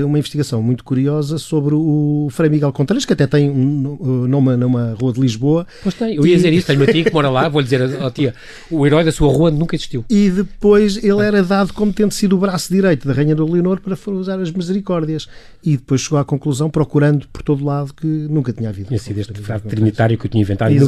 uma 0.06 0.18
investigação 0.18 0.62
muito 0.62 0.84
curiosa 0.84 1.36
sobre 1.36 1.74
o 1.74 2.28
Frei 2.30 2.48
Miguel 2.48 2.72
Contreiras, 2.72 3.04
que 3.04 3.12
até 3.12 3.26
tem 3.26 3.50
um 3.50 4.26
nome 4.28 4.56
numa 4.56 4.94
rua 5.00 5.12
de 5.12 5.20
Lisboa. 5.20 5.66
Pois 5.82 5.94
tem, 5.94 6.14
eu 6.14 6.24
ia 6.24 6.34
e... 6.34 6.36
dizer 6.36 6.52
isso, 6.52 6.66
tenho 6.66 6.80
uma 6.80 6.86
tia 6.86 7.04
que 7.04 7.12
mora 7.12 7.28
lá, 7.28 7.48
vou-lhe 7.48 7.64
dizer, 7.66 8.00
ó 8.00 8.06
oh, 8.06 8.10
tia, 8.10 8.34
o 8.70 8.86
herói 8.86 9.04
da 9.04 9.10
sua 9.12 9.32
rua 9.32 9.50
nunca 9.50 9.74
existiu. 9.74 10.04
E 10.08 10.30
depois 10.30 11.02
ele 11.02 11.22
era 11.22 11.42
dado 11.42 11.72
como 11.72 11.92
tendo 11.92 12.12
sido 12.12 12.36
o 12.36 12.38
braço 12.38 12.72
direito 12.72 13.08
da 13.08 13.14
Rainha 13.14 13.34
do 13.34 13.50
Leonor 13.50 13.80
para 13.80 13.96
usar 14.12 14.38
as 14.38 14.50
misericórdias. 14.50 15.26
E 15.62 15.76
depois 15.76 16.02
chegou 16.02 16.18
à 16.18 16.24
conclusão, 16.24 16.70
procurando 16.70 17.26
por 17.32 17.42
todo 17.42 17.64
lado, 17.64 17.92
que 17.94 18.06
nunca 18.06 18.43
nunca 18.44 18.52
tinha 18.52 18.68
havido. 18.68 18.88
Tinha 18.88 18.98
sido 18.98 19.18
este 19.18 19.32
frade 19.40 19.64
trinitário 19.64 20.18
que 20.18 20.26
eu 20.26 20.30
tinha 20.30 20.42
inventado 20.42 20.72
em 20.72 20.78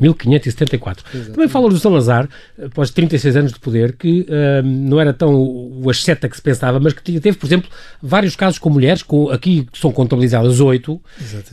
1574. 0.00 1.04
Exatamente. 1.06 1.32
Também 1.32 1.48
fala 1.48 1.68
do 1.68 1.78
Salazar, 1.78 2.28
após 2.60 2.90
36 2.90 3.36
anos 3.36 3.52
de 3.52 3.60
poder, 3.60 3.92
que 3.92 4.22
uh, 4.22 4.66
não 4.66 5.00
era 5.00 5.12
tão 5.12 5.34
o 5.34 5.88
asceta 5.88 6.28
que 6.28 6.36
se 6.36 6.42
pensava, 6.42 6.80
mas 6.80 6.92
que 6.92 7.20
teve, 7.20 7.36
por 7.36 7.46
exemplo, 7.46 7.70
vários 8.02 8.34
casos 8.34 8.58
com 8.58 8.68
mulheres, 8.70 9.02
com, 9.02 9.30
aqui 9.30 9.66
são 9.72 9.92
contabilizadas 9.92 10.60
oito, 10.60 11.00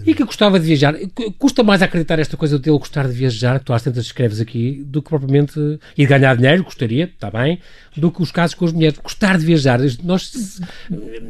e 0.05 0.13
que 0.13 0.23
gostava 0.23 0.59
de 0.59 0.65
viajar. 0.65 0.95
Custa 1.37 1.63
mais 1.63 1.81
acreditar 1.81 2.17
esta 2.19 2.35
coisa 2.35 2.57
dele 2.57 2.77
gostar 2.77 3.07
de 3.07 3.13
viajar, 3.13 3.59
que 3.59 3.65
tu 3.65 3.73
às 3.73 3.83
tantas 3.83 4.05
escreves 4.05 4.39
aqui, 4.39 4.83
do 4.85 5.01
que 5.01 5.09
propriamente 5.09 5.79
e 5.97 6.05
ganhar 6.05 6.35
dinheiro, 6.35 6.63
gostaria, 6.63 7.05
está 7.05 7.29
bem, 7.29 7.59
do 7.95 8.11
que 8.11 8.21
os 8.21 8.31
casos 8.31 8.55
com 8.55 8.65
as 8.65 8.73
mulheres. 8.73 8.97
Gostar 8.97 9.37
de 9.37 9.45
viajar. 9.45 9.79
Nós 10.03 10.59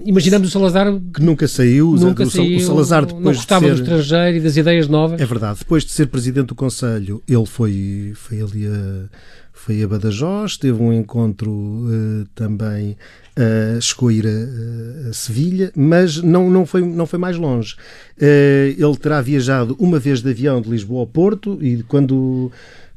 imaginamos 0.05 0.47
o 0.47 0.51
Salazar 0.51 0.87
que 1.13 1.21
nunca 1.21 1.47
saiu, 1.47 1.91
nunca 1.93 2.25
saiu, 2.25 2.57
o 2.57 2.61
Salazar 2.61 3.05
depois 3.05 3.23
não 3.23 3.33
gostava 3.33 3.69
de 3.71 3.77
ser... 3.77 3.83
do 3.83 4.01
estrangeiro 4.11 4.37
e 4.37 4.41
das 4.41 4.57
ideias 4.57 4.87
novas. 4.87 5.19
É 5.19 5.25
verdade. 5.25 5.59
Depois 5.59 5.83
de 5.83 5.91
ser 5.91 6.07
presidente 6.07 6.47
do 6.47 6.55
Conselho, 6.55 7.23
ele 7.27 7.45
foi, 7.45 8.11
foi 8.15 8.41
ali 8.41 8.67
a, 8.67 9.09
foi 9.53 9.81
a 9.83 9.87
Badajoz, 9.87 10.57
teve 10.57 10.81
um 10.81 10.91
encontro 10.91 11.51
uh, 11.51 12.25
também, 12.35 12.97
uh, 13.37 13.81
chegou 13.81 14.09
a 14.09 14.13
ir 14.13 14.25
a, 14.27 15.09
a, 15.09 15.13
Sevilha, 15.13 15.71
mas 15.75 16.21
não, 16.21 16.49
não, 16.49 16.65
foi, 16.65 16.81
não 16.81 17.05
foi 17.05 17.19
mais 17.19 17.37
longe. 17.37 17.75
Uh, 18.17 18.75
ele 18.77 18.97
terá 18.99 19.21
viajado 19.21 19.75
uma 19.79 19.99
vez 19.99 20.21
de 20.21 20.29
avião 20.29 20.61
de 20.61 20.69
Lisboa 20.69 21.01
ao 21.01 21.07
Porto 21.07 21.57
e 21.61 21.83
quando 21.83 22.51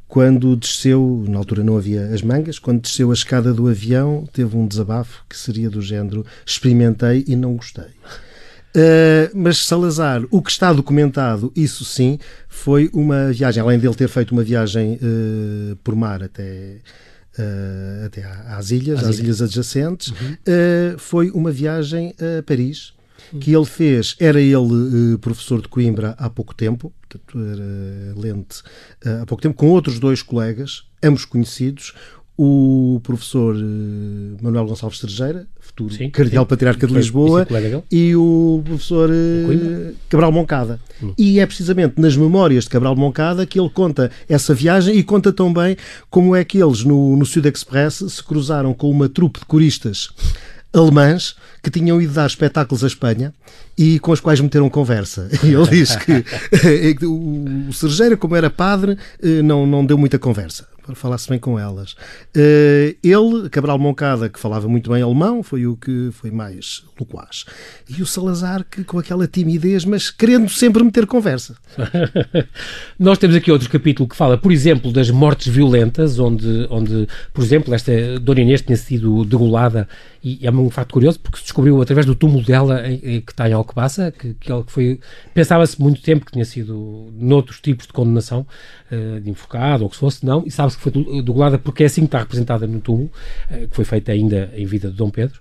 quando 0.06 0.54
desceu, 0.54 1.24
na 1.26 1.38
altura 1.38 1.64
não 1.64 1.76
havia 1.76 2.06
as 2.06 2.22
mangas, 2.22 2.56
quando 2.60 2.82
desceu 2.82 3.10
a 3.10 3.14
escada 3.14 3.52
do 3.52 3.66
avião, 3.66 4.24
teve 4.32 4.56
um 4.56 4.64
desabafo 4.64 5.24
que 5.28 5.36
seria 5.36 5.68
do 5.68 5.82
género: 5.82 6.24
experimentei 6.46 7.24
e 7.26 7.34
não 7.34 7.56
gostei. 7.56 7.90
Uh, 8.76 9.30
mas 9.32 9.64
Salazar, 9.64 10.24
o 10.32 10.42
que 10.42 10.50
está 10.50 10.72
documentado, 10.72 11.52
isso 11.54 11.84
sim, 11.84 12.18
foi 12.48 12.90
uma 12.92 13.32
viagem, 13.32 13.62
além 13.62 13.78
dele 13.78 13.94
ter 13.94 14.08
feito 14.08 14.32
uma 14.32 14.42
viagem 14.42 14.94
uh, 14.94 15.76
por 15.76 15.94
mar 15.94 16.24
até, 16.24 16.78
uh, 17.38 18.06
até 18.06 18.24
às 18.24 18.72
ilhas, 18.72 18.98
às, 18.98 19.04
às 19.04 19.14
ilhas. 19.18 19.20
ilhas 19.20 19.42
adjacentes, 19.42 20.08
uhum. 20.08 20.98
foi 20.98 21.30
uma 21.30 21.52
viagem 21.52 22.14
a 22.18 22.42
Paris, 22.42 22.92
que 23.40 23.54
ele 23.54 23.64
fez, 23.64 24.16
era 24.18 24.40
ele 24.40 25.18
professor 25.20 25.62
de 25.62 25.68
Coimbra 25.68 26.16
há 26.18 26.28
pouco 26.28 26.52
tempo, 26.52 26.92
portanto, 27.08 27.38
era 27.38 28.20
lente 28.20 28.60
há 29.22 29.24
pouco 29.24 29.40
tempo, 29.40 29.54
com 29.54 29.68
outros 29.68 30.00
dois 30.00 30.20
colegas, 30.20 30.82
ambos 31.02 31.24
conhecidos, 31.24 31.94
o 32.36 33.00
professor 33.04 33.56
Manuel 34.42 34.66
Gonçalves 34.66 34.98
Terjeira, 34.98 35.46
futuro 35.64 35.92
sim, 35.92 36.10
cardeal 36.10 36.44
sim. 36.44 36.48
patriarca 36.48 36.86
de 36.86 36.92
Lisboa, 36.92 37.46
e 37.90 38.14
o 38.14 38.62
professor 38.64 39.10
uh, 39.10 39.94
Cabral 40.08 40.30
Moncada. 40.30 40.78
Hum. 41.02 41.12
E 41.18 41.40
é 41.40 41.46
precisamente 41.46 42.00
nas 42.00 42.16
memórias 42.16 42.64
de 42.64 42.70
Cabral 42.70 42.94
Moncada 42.94 43.46
que 43.46 43.58
ele 43.58 43.70
conta 43.70 44.10
essa 44.28 44.54
viagem 44.54 44.96
e 44.96 45.02
conta 45.02 45.32
também 45.32 45.76
como 46.10 46.36
é 46.36 46.44
que 46.44 46.62
eles 46.62 46.84
no, 46.84 47.16
no 47.16 47.26
Sud 47.26 47.48
Express 47.48 48.04
se 48.08 48.22
cruzaram 48.22 48.72
com 48.72 48.90
uma 48.90 49.08
trupe 49.08 49.40
de 49.40 49.46
coristas 49.46 50.10
alemãs 50.72 51.36
que 51.62 51.70
tinham 51.70 52.02
ido 52.02 52.12
dar 52.12 52.26
espetáculos 52.26 52.84
à 52.84 52.86
Espanha 52.86 53.32
e 53.78 53.98
com 54.00 54.12
os 54.12 54.20
quais 54.20 54.40
meteram 54.40 54.68
conversa. 54.68 55.28
E 55.44 55.54
ele 55.54 55.66
diz 55.68 55.94
que 55.96 56.24
o 57.06 57.72
Sergeira, 57.72 58.16
como 58.16 58.34
era 58.34 58.50
padre, 58.50 58.96
eh, 59.22 59.42
não, 59.42 59.66
não 59.66 59.84
deu 59.84 59.96
muita 59.96 60.18
conversa. 60.18 60.66
Para 60.84 60.94
falar-se 60.94 61.28
bem 61.28 61.38
com 61.38 61.58
elas. 61.58 61.92
Uh, 62.36 62.94
ele, 63.02 63.48
Cabral 63.50 63.78
Moncada, 63.78 64.28
que 64.28 64.38
falava 64.38 64.68
muito 64.68 64.90
bem 64.90 65.02
alemão, 65.02 65.42
foi 65.42 65.66
o 65.66 65.76
que 65.76 66.10
foi 66.12 66.30
mais 66.30 66.84
loquaz. 66.98 67.44
E 67.88 68.02
o 68.02 68.06
Salazar, 68.06 68.64
que 68.70 68.84
com 68.84 68.98
aquela 68.98 69.26
timidez, 69.26 69.84
mas 69.84 70.10
querendo 70.10 70.48
sempre 70.48 70.84
meter 70.84 71.06
conversa. 71.06 71.56
Nós 72.98 73.18
temos 73.18 73.34
aqui 73.34 73.50
outro 73.50 73.68
capítulo 73.70 74.08
que 74.08 74.16
fala, 74.16 74.36
por 74.36 74.52
exemplo, 74.52 74.92
das 74.92 75.10
mortes 75.10 75.52
violentas, 75.52 76.18
onde, 76.18 76.66
onde 76.70 77.08
por 77.32 77.42
exemplo, 77.42 77.74
esta 77.74 78.18
Dona 78.20 78.40
Inês 78.40 78.60
tinha 78.60 78.76
sido 78.76 79.24
degolada 79.24 79.88
e 80.22 80.46
é 80.46 80.50
um 80.50 80.70
facto 80.70 80.92
curioso 80.92 81.20
porque 81.20 81.36
se 81.36 81.44
descobriu 81.44 81.82
através 81.82 82.06
do 82.06 82.14
túmulo 82.14 82.42
dela 82.42 82.82
que 82.82 83.30
está 83.30 83.48
em 83.48 83.52
Alcobaça, 83.52 84.10
que, 84.10 84.34
que 84.34 84.50
foi, 84.66 84.98
pensava-se 85.34 85.80
muito 85.80 86.00
tempo 86.00 86.24
que 86.24 86.32
tinha 86.32 86.44
sido 86.44 87.12
noutros 87.14 87.60
tipos 87.60 87.86
de 87.86 87.92
condenação, 87.92 88.46
uh, 88.90 89.20
de 89.20 89.30
enforcado 89.30 89.84
ou 89.84 89.90
que 89.90 89.96
se 89.96 90.00
fosse, 90.00 90.24
não, 90.24 90.42
e 90.46 90.50
sabe-se 90.50 90.73
que 90.76 90.82
foi 90.82 90.92
degolada 91.22 91.58
porque 91.58 91.82
é 91.82 91.86
assim 91.86 92.02
que 92.02 92.06
está 92.06 92.18
representada 92.18 92.66
no 92.66 92.80
túmulo, 92.80 93.10
uh, 93.50 93.68
que 93.68 93.74
foi 93.74 93.84
feita 93.84 94.12
ainda 94.12 94.50
em 94.56 94.66
vida 94.66 94.90
de 94.90 94.96
Dom 94.96 95.10
Pedro. 95.10 95.38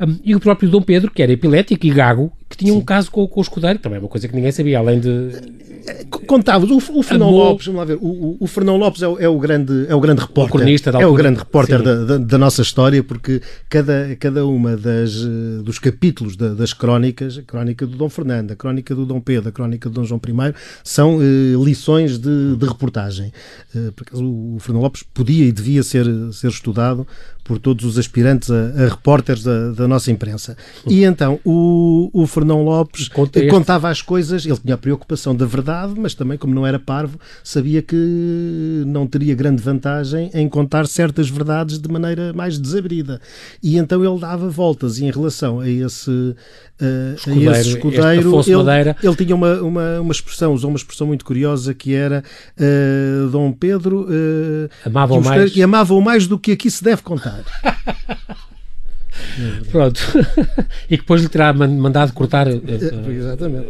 Um, 0.00 0.18
e 0.22 0.34
o 0.34 0.40
próprio 0.40 0.68
Dom 0.68 0.82
Pedro, 0.82 1.10
que 1.10 1.22
era 1.22 1.32
epilético 1.32 1.86
e 1.86 1.90
gago, 1.90 2.30
que 2.48 2.56
tinha 2.56 2.72
Sim. 2.72 2.78
um 2.78 2.82
caso 2.82 3.10
com, 3.10 3.26
com 3.26 3.40
o 3.40 3.42
escudeiro, 3.42 3.78
também 3.78 3.96
é 3.96 4.00
uma 4.00 4.08
coisa 4.08 4.28
que 4.28 4.34
ninguém 4.34 4.52
sabia, 4.52 4.78
além 4.78 5.00
de. 5.00 5.30
Contava, 6.26 6.66
o, 6.66 6.76
o 6.76 7.02
Fernão 7.02 7.28
Amor... 7.28 7.50
Lopes, 7.50 7.66
vamos 7.66 7.78
lá 7.78 7.84
ver, 7.84 7.98
o, 8.00 8.36
o 8.40 8.46
Fernão 8.46 8.76
Lopes 8.76 9.02
é 9.02 9.08
o, 9.08 9.18
é 9.18 9.28
o, 9.28 9.38
grande, 9.38 9.86
é 9.88 9.94
o 9.94 10.00
grande 10.00 10.20
repórter. 10.20 10.54
O 10.54 10.58
cronista 10.58 10.92
da 10.92 11.00
É 11.00 11.06
o 11.06 11.14
grande 11.14 11.38
repórter 11.38 11.82
da, 11.82 12.04
da, 12.04 12.18
da, 12.18 12.38
nossa 12.38 12.62
história, 12.62 13.02
porque 13.02 13.40
cada, 13.68 14.16
cada 14.18 14.44
uma 14.46 14.76
das, 14.76 15.14
eh, 15.14 15.62
dos 15.62 15.78
capítulos 15.78 16.36
da, 16.36 16.54
das 16.54 16.72
crónicas, 16.72 17.38
a 17.38 17.42
crónica 17.42 17.86
do 17.86 17.96
Dom 17.96 18.08
Fernando, 18.08 18.50
a 18.50 18.56
crónica 18.56 18.94
do 18.94 19.06
Dom 19.06 19.20
Pedro, 19.20 19.48
a 19.48 19.52
crónica 19.52 19.88
do 19.88 19.94
Dom 19.94 20.04
João 20.04 20.20
I, 20.24 20.54
são 20.82 21.18
uh, 21.18 21.64
lições 21.64 22.18
de, 22.18 22.56
de 22.56 22.66
reportagem. 22.66 23.32
Uh, 23.74 23.92
porque 23.92 24.12
o 24.14 24.56
Fernão 24.58 24.82
Lopes 24.82 25.04
podia 25.14 25.46
e 25.46 25.52
devia 25.52 25.82
ser, 25.82 26.06
ser 26.32 26.48
estudado 26.48 27.06
por 27.46 27.58
todos 27.58 27.84
os 27.84 27.98
aspirantes 27.98 28.50
a, 28.50 28.84
a 28.84 28.88
repórteres 28.88 29.42
da, 29.42 29.70
da, 29.70 29.88
nossa 29.88 30.10
imprensa. 30.10 30.56
E 30.86 31.04
então 31.04 31.38
o, 31.44 32.10
o 32.12 32.26
Fernão 32.26 32.64
Lopes 32.64 33.08
contava 33.48 33.88
as 33.88 34.02
coisas, 34.02 34.44
ele 34.44 34.56
tinha 34.56 34.74
a 34.74 34.78
preocupação 34.78 35.34
da 35.34 35.46
verdade, 35.46 35.94
mas 35.96 36.14
também, 36.14 36.36
como 36.36 36.54
não 36.54 36.66
era 36.66 36.78
parvo, 36.78 37.18
sabia 37.44 37.80
que 37.80 38.82
não 38.86 39.06
teria 39.06 39.34
grande 39.34 39.62
vantagem 39.62 40.30
em 40.34 40.48
contar 40.48 40.86
certas 40.86 41.28
verdades 41.28 41.78
de 41.78 41.88
maneira 41.88 42.32
mais 42.32 42.58
desabrida. 42.58 43.20
E 43.62 43.76
então 43.76 44.04
ele 44.04 44.18
dava 44.18 44.48
voltas 44.48 44.98
e 44.98 45.04
em 45.04 45.10
relação 45.10 45.60
a 45.60 45.68
esse, 45.68 46.34
uh, 46.80 47.14
escudeiro, 47.14 47.50
a 47.50 47.60
esse 47.60 47.68
escudeiro, 47.70 48.40
ele, 48.42 48.94
ele, 49.02 49.16
tinha 49.16 49.34
uma, 49.34 49.54
uma, 49.60 50.00
uma 50.00 50.12
expressão, 50.12 50.52
usou 50.52 50.70
uma 50.70 50.76
expressão 50.76 51.06
muito 51.06 51.24
curiosa 51.24 51.74
que 51.74 51.94
era 51.94 52.22
uh, 52.58 53.28
Dom 53.28 53.52
Pedro 53.52 54.02
uh, 54.02 54.70
amava-o 54.84 55.22
mais. 55.22 55.60
amava 55.60 56.00
mais 56.00 56.26
do 56.26 56.38
que 56.38 56.52
aqui 56.52 56.70
se 56.70 56.82
deve 56.82 57.02
contar. 57.02 57.42
Pronto. 59.70 60.00
e 60.90 60.96
que 60.96 61.02
depois 61.02 61.22
lhe 61.22 61.28
terá 61.28 61.52
mandado 61.52 62.12
cortar 62.12 62.48
uh, 62.48 62.62
Exatamente. 63.10 63.66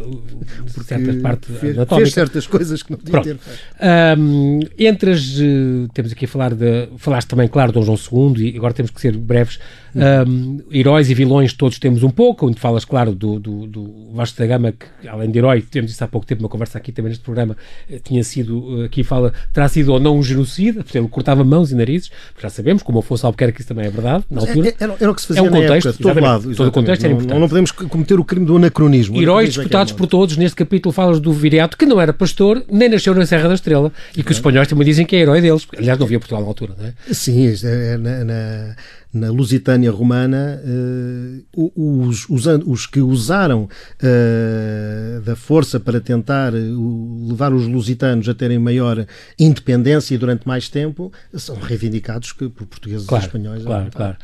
por 0.73 0.83
certas 0.83 1.15
partes 1.21 1.57
fez, 1.57 1.75
fez, 1.75 2.13
certas 2.13 2.47
coisas 2.47 2.83
que 2.83 2.91
não 2.91 2.97
podia 2.97 3.21
ter 3.21 3.37
feito. 3.37 4.19
Um, 4.19 4.59
entre 4.77 5.11
as. 5.11 5.37
Uh, 5.37 5.87
temos 5.93 6.11
aqui 6.11 6.25
a 6.25 6.27
falar 6.27 6.53
de. 6.53 6.89
Falaste 6.97 7.27
também, 7.27 7.47
claro, 7.47 7.71
de 7.71 7.79
Dom 7.79 7.97
João 7.97 8.33
II, 8.35 8.53
e 8.53 8.57
agora 8.57 8.73
temos 8.73 8.91
que 8.91 9.01
ser 9.01 9.15
breves. 9.17 9.59
Um, 9.97 10.59
heróis 10.71 11.09
e 11.09 11.13
vilões 11.15 11.53
todos 11.53 11.79
temos 11.79 12.03
um 12.03 12.09
pouco, 12.11 12.47
onde 12.47 12.59
falas, 12.59 12.85
claro, 12.85 13.13
do, 13.13 13.39
do, 13.39 13.65
do 13.65 14.11
Vasco 14.13 14.37
da 14.37 14.45
Gama, 14.45 14.71
que 14.71 15.07
além 15.07 15.31
de 15.31 15.39
herói, 15.39 15.61
temos 15.61 15.91
isso 15.91 16.03
há 16.03 16.07
pouco 16.07 16.27
tempo, 16.27 16.43
uma 16.43 16.49
conversa 16.49 16.77
aqui 16.77 16.91
também 16.91 17.09
neste 17.09 17.23
programa, 17.23 17.57
eh, 17.89 17.99
tinha 18.03 18.23
sido, 18.23 18.83
aqui 18.83 19.03
fala, 19.03 19.33
terá 19.51 19.67
sido 19.67 19.93
ou 19.93 19.99
não 19.99 20.17
um 20.17 20.23
genocida, 20.23 20.83
porque 20.83 20.97
ele 20.97 21.07
cortava 21.07 21.43
mãos 21.43 21.71
e 21.71 21.75
narizes, 21.75 22.11
já 22.39 22.49
sabemos, 22.49 22.83
como 22.83 22.99
o 22.99 23.01
Afonso 23.01 23.25
Albuquerque, 23.25 23.61
isso 23.61 23.69
também 23.69 23.87
é 23.87 23.89
verdade, 23.89 24.23
na 24.29 24.41
altura. 24.41 24.75
Era, 24.79 24.95
era 24.99 25.11
o 25.11 25.15
que 25.15 25.21
se 25.21 25.27
fazia 25.27 25.36
é 25.37 25.41
um 25.41 25.49
contexto, 25.49 25.89
época, 25.89 26.03
todo 26.03 26.21
lado. 26.21 26.55
Todo 26.55 26.67
o 26.67 26.71
contexto 26.71 27.03
era 27.03 27.13
importante. 27.13 27.33
Não, 27.33 27.39
não 27.39 27.49
podemos 27.49 27.71
cometer 27.71 28.19
o 28.19 28.23
crime 28.23 28.45
do 28.45 28.55
anacronismo. 28.55 29.21
Heróis 29.21 29.49
é 29.49 29.51
disputados 29.51 29.93
é 29.93 29.95
por 29.95 30.07
todos, 30.07 30.37
neste 30.37 30.55
capítulo 30.55 30.93
falas 30.93 31.19
do 31.19 31.31
Viriato, 31.31 31.77
que 31.77 31.85
não 31.85 31.99
era 31.99 32.13
pastor, 32.13 32.63
nem 32.71 32.89
nasceu 32.89 33.13
na 33.13 33.25
Serra 33.25 33.47
da 33.47 33.55
Estrela, 33.55 33.91
e 34.15 34.23
que 34.23 34.31
os 34.31 34.37
espanhóis 34.37 34.67
também 34.67 34.85
dizem 34.85 35.05
que 35.05 35.15
é 35.15 35.19
herói 35.19 35.41
deles. 35.41 35.67
Aliás, 35.77 35.97
não 35.97 36.05
havia 36.05 36.19
Portugal 36.19 36.41
na 36.41 36.47
altura, 36.47 36.73
não 36.77 36.85
é? 36.85 36.93
Sim, 37.13 37.53
é, 37.63 37.97
na, 37.97 38.23
na 38.23 38.75
na 39.17 39.31
Lusitânia 39.31 39.91
Romana, 39.91 40.61
uh, 40.63 41.71
os, 41.75 42.29
os, 42.29 42.45
os, 42.65 42.85
que 42.85 43.01
usaram 43.01 43.63
uh, 43.63 45.21
da 45.21 45.35
força 45.35 45.79
para 45.79 45.99
tentar 45.99 46.53
uh, 46.53 47.27
levar 47.27 47.53
os 47.53 47.67
lusitanos 47.67 48.29
a 48.29 48.33
terem 48.33 48.59
maior 48.59 49.05
independência 49.39 50.17
durante 50.17 50.47
mais 50.47 50.69
tempo 50.69 51.11
são 51.33 51.55
reivindicados 51.55 52.31
que, 52.31 52.47
por 52.47 52.65
portugueses 52.67 53.05
claro, 53.07 53.23
e 53.23 53.27
espanhóis. 53.27 53.63
Claro, 53.63 53.91
claro. 53.91 54.17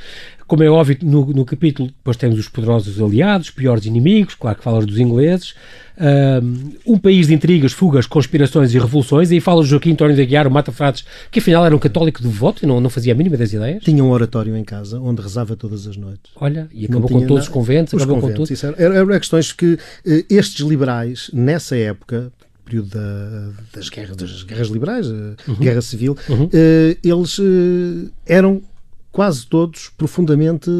Como 0.47 0.63
é 0.63 0.69
óbvio, 0.69 0.97
no, 1.01 1.25
no, 1.27 1.45
capítulo 1.45 1.87
depois 1.87 2.17
temos 2.17 2.37
os 2.37 2.47
poderosos 2.47 3.01
aliados, 3.01 3.49
piores 3.49 3.85
inimigos, 3.85 4.35
claro 4.35 4.57
que 4.57 4.63
falas 4.63 4.85
dos 4.85 4.99
ingleses, 4.99 5.55
um 6.85 6.97
país 6.97 7.27
de 7.27 7.33
intrigas, 7.33 7.71
fugas, 7.71 8.07
conspirações 8.07 8.73
e 8.73 8.79
revoluções, 8.79 9.31
e 9.31 9.35
aí 9.35 9.39
fala 9.39 9.63
Joaquim 9.63 9.91
António 9.91 10.15
de 10.15 10.21
Aguiar, 10.21 10.47
o 10.47 10.51
Mata 10.51 10.71
Frades, 10.71 11.05
que 11.31 11.39
afinal 11.39 11.65
era 11.65 11.75
um 11.75 11.79
católico 11.79 12.21
devoto 12.21 12.63
e 12.63 12.67
não, 12.67 12.79
não 12.79 12.89
fazia 12.89 13.13
a 13.13 13.15
mínima 13.15 13.37
das 13.37 13.53
ideias. 13.53 13.83
Tinha 13.83 14.03
um 14.03 14.09
oratório 14.09 14.55
em 14.55 14.63
casa, 14.63 14.99
onde 14.99 15.21
rezava 15.21 15.55
todas 15.55 15.87
as 15.87 15.97
noites. 15.97 16.31
Olha, 16.35 16.67
e 16.73 16.85
acabou 16.85 17.09
com 17.09 17.25
todos 17.25 17.43
os 17.43 17.49
conventos, 17.49 17.93
os 17.93 18.01
acabou 18.01 18.21
conventos, 18.21 18.49
com 18.49 18.67
tudo. 18.67 18.81
Eram 18.81 18.95
era 18.95 19.19
questões 19.19 19.51
que 19.51 19.77
eh, 20.05 20.25
estes 20.29 20.65
liberais, 20.65 21.29
nessa 21.33 21.75
época, 21.75 22.31
período 22.65 22.89
da, 22.89 23.49
das, 23.73 23.89
guerras, 23.89 24.15
das 24.15 24.43
guerras 24.43 24.67
liberais, 24.69 25.07
a 25.07 25.51
uhum. 25.51 25.55
guerra 25.59 25.81
civil, 25.81 26.17
uhum. 26.29 26.45
uh, 26.45 26.49
eles 27.03 27.37
eram 28.25 28.61
quase 29.11 29.45
todos 29.45 29.89
profundamente 29.95 30.71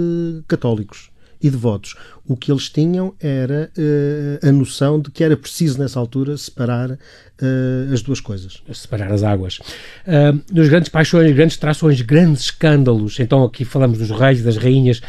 católicos 0.47 1.12
e 1.43 1.49
devotos. 1.49 1.95
O 2.25 2.37
que 2.37 2.49
eles 2.49 2.69
tinham 2.69 3.13
era 3.19 3.69
uh, 3.77 4.47
a 4.47 4.51
noção 4.51 4.99
de 4.99 5.11
que 5.11 5.23
era 5.23 5.35
preciso, 5.35 5.77
nessa 5.77 5.99
altura, 5.99 6.37
separar 6.37 6.91
uh, 6.91 7.93
as 7.93 8.01
duas 8.01 8.21
coisas. 8.21 8.63
Separar 8.73 9.11
as 9.11 9.23
águas. 9.23 9.59
Uh, 10.07 10.41
nos 10.51 10.69
grandes 10.69 10.87
paixões, 10.87 11.35
grandes 11.35 11.57
trações, 11.57 12.01
grandes 12.01 12.43
escândalos, 12.43 13.19
então 13.19 13.43
aqui 13.43 13.65
falamos 13.65 13.97
dos 13.97 14.09
reis, 14.09 14.41
das 14.41 14.55
rainhas, 14.55 15.01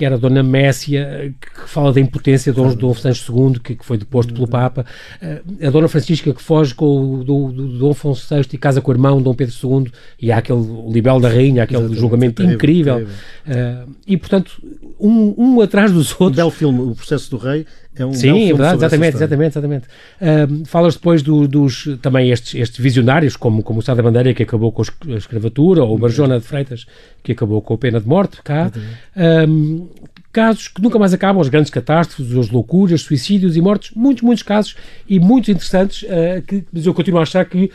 que 0.00 0.04
era 0.06 0.14
a 0.14 0.18
Dona 0.18 0.42
Messia, 0.42 1.34
que 1.38 1.68
fala 1.68 1.92
da 1.92 2.00
impotência 2.00 2.50
de 2.50 2.56
Dom, 2.56 2.74
Dom 2.74 2.94
Sancho 2.94 3.30
II, 3.30 3.60
que, 3.60 3.76
que, 3.76 3.84
foi 3.84 3.98
deposto 3.98 4.32
pelo 4.32 4.48
Papa, 4.48 4.86
eh, 5.20 5.42
a 5.62 5.68
Dona 5.68 5.88
Francisca 5.88 6.32
que 6.32 6.40
foge 6.40 6.74
com 6.74 7.16
o 7.16 7.22
do, 7.22 7.52
do, 7.52 7.78
Dom 7.78 7.90
Afonso 7.90 8.34
VI 8.34 8.46
e 8.50 8.56
casa 8.56 8.80
com 8.80 8.90
o 8.90 8.94
irmão 8.94 9.20
Dom 9.20 9.34
Pedro 9.34 9.54
II, 9.62 9.92
e 10.18 10.32
há 10.32 10.38
aquele 10.38 10.62
libelo 10.90 11.20
da 11.20 11.28
rainha, 11.28 11.64
aquele 11.64 11.80
Exatamente, 11.80 12.00
julgamento 12.00 12.42
incrível. 12.42 13.06
Uh, 13.46 13.90
e, 14.06 14.16
portanto, 14.16 14.52
um, 14.98 15.34
um, 15.36 15.60
atrás 15.60 15.92
dos 15.92 16.12
outros... 16.12 16.30
Um 16.30 16.36
belo 16.36 16.50
filme, 16.50 16.80
O 16.80 16.94
Processo 16.94 17.30
do 17.32 17.36
Rei, 17.36 17.66
é 17.96 18.06
um 18.06 18.12
Sim, 18.12 18.44
é 18.44 18.54
verdade, 18.54 18.76
exatamente, 18.76 19.16
exatamente, 19.16 19.52
exatamente. 19.52 19.86
Uh, 20.20 20.64
falas 20.64 20.94
depois 20.94 21.22
do, 21.22 21.48
dos 21.48 21.88
também 22.00 22.30
estes, 22.30 22.54
estes 22.54 22.78
visionários, 22.78 23.36
como, 23.36 23.62
como 23.62 23.80
o 23.80 23.82
Sá 23.82 23.94
da 23.94 24.02
Bandeira, 24.02 24.32
que 24.32 24.44
acabou 24.44 24.70
com 24.70 24.82
a 24.82 25.16
escravatura, 25.16 25.82
ou 25.82 25.96
o 25.96 25.98
Barjona 25.98 26.38
de 26.38 26.46
Freitas, 26.46 26.86
que 27.22 27.32
acabou 27.32 27.60
com 27.60 27.74
a 27.74 27.78
pena 27.78 28.00
de 28.00 28.06
morte 28.06 28.40
cá. 28.42 28.70
Um, 29.48 29.88
casos 30.32 30.68
que 30.68 30.80
nunca 30.80 30.98
mais 30.98 31.12
acabam, 31.12 31.40
as 31.40 31.48
grandes 31.48 31.70
catástrofes, 31.70 32.36
as 32.36 32.48
loucuras, 32.48 33.02
suicídios 33.02 33.56
e 33.56 33.60
mortes, 33.60 33.90
muitos, 33.96 34.22
muitos 34.22 34.44
casos 34.44 34.76
e 35.08 35.18
muitos 35.18 35.48
interessantes, 35.48 36.02
uh, 36.04 36.40
que, 36.46 36.64
mas 36.72 36.86
eu 36.86 36.94
continuo 36.94 37.18
a 37.18 37.24
achar 37.24 37.44
que 37.44 37.72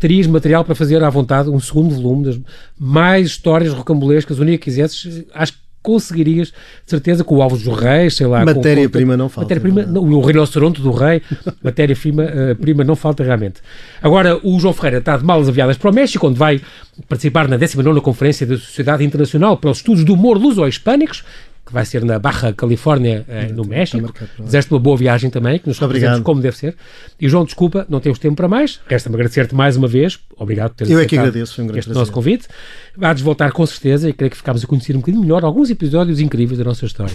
terias 0.00 0.26
material 0.26 0.64
para 0.64 0.74
fazer 0.74 1.04
à 1.04 1.10
vontade 1.10 1.50
um 1.50 1.60
segundo 1.60 1.94
volume 1.94 2.24
das 2.24 2.40
mais 2.78 3.26
histórias 3.26 3.74
rocambolescas, 3.74 4.38
o 4.38 4.42
único 4.42 4.58
que 4.58 4.70
quisesses, 4.70 5.24
acho 5.34 5.52
que 5.52 5.67
conseguirias, 5.82 6.48
de 6.48 6.90
certeza, 6.90 7.24
com 7.24 7.36
o 7.36 7.42
Alves 7.42 7.62
do 7.62 7.72
Reis, 7.72 8.16
sei 8.16 8.26
lá. 8.26 8.44
Matéria-prima 8.44 9.16
não 9.16 9.28
falta. 9.28 9.54
Matéria-prima, 9.54 9.82
é 9.82 9.98
o 9.98 10.20
rinoceronte 10.20 10.80
do 10.80 10.90
rei, 10.90 11.22
matéria-prima 11.62 12.24
uh, 12.24 12.56
prima 12.56 12.84
não 12.84 12.96
falta 12.96 13.22
realmente. 13.22 13.60
Agora, 14.02 14.38
o 14.42 14.58
João 14.58 14.74
Ferreira 14.74 14.98
está 14.98 15.16
de 15.16 15.24
malas 15.24 15.48
aviadas 15.48 15.76
para 15.76 15.90
o 15.90 15.94
México, 15.94 16.26
onde 16.26 16.38
vai 16.38 16.60
participar 17.08 17.48
na 17.48 17.56
19 17.56 18.00
Conferência 18.00 18.46
da 18.46 18.56
Sociedade 18.56 19.04
Internacional 19.04 19.56
para 19.56 19.70
os 19.70 19.78
Estudos 19.78 20.04
do 20.04 20.14
Humor 20.14 20.36
Luso-Hispânicos, 20.36 21.24
que 21.68 21.74
vai 21.74 21.84
ser 21.84 22.02
na 22.04 22.18
Barra 22.18 22.52
Califórnia, 22.52 23.24
eh, 23.28 23.52
no 23.52 23.64
México. 23.64 24.12
Desejo-te 24.38 24.72
uma 24.72 24.80
boa 24.80 24.96
viagem 24.96 25.30
também, 25.30 25.58
que 25.58 25.68
nos 25.68 25.78
representes 25.78 26.20
como 26.20 26.40
deve 26.40 26.56
ser. 26.56 26.74
E 27.20 27.28
João, 27.28 27.44
desculpa, 27.44 27.86
não 27.88 28.00
temos 28.00 28.18
tempo 28.18 28.36
para 28.36 28.48
mais. 28.48 28.80
Resta-me 28.86 29.14
agradecer-te 29.14 29.54
mais 29.54 29.76
uma 29.76 29.86
vez. 29.86 30.18
Obrigado 30.36 30.70
por 30.70 30.76
teres 30.78 30.92
Eu 30.92 30.98
é 30.98 31.04
que 31.04 31.16
agradeço, 31.18 31.54
foi 31.54 31.64
um 31.64 31.66
grande 31.66 31.80
este 31.80 31.88
prazer. 31.88 32.00
nosso 32.00 32.12
convite. 32.12 32.48
Vais 32.96 33.20
voltar 33.20 33.52
com 33.52 33.64
certeza 33.66 34.08
e 34.08 34.12
creio 34.12 34.30
que 34.30 34.36
ficámos 34.36 34.64
a 34.64 34.66
conhecer 34.66 34.96
um 34.96 35.00
bocadinho 35.00 35.22
melhor 35.22 35.44
alguns 35.44 35.68
episódios 35.70 36.18
incríveis 36.20 36.58
da 36.58 36.64
nossa 36.64 36.86
história. 36.86 37.14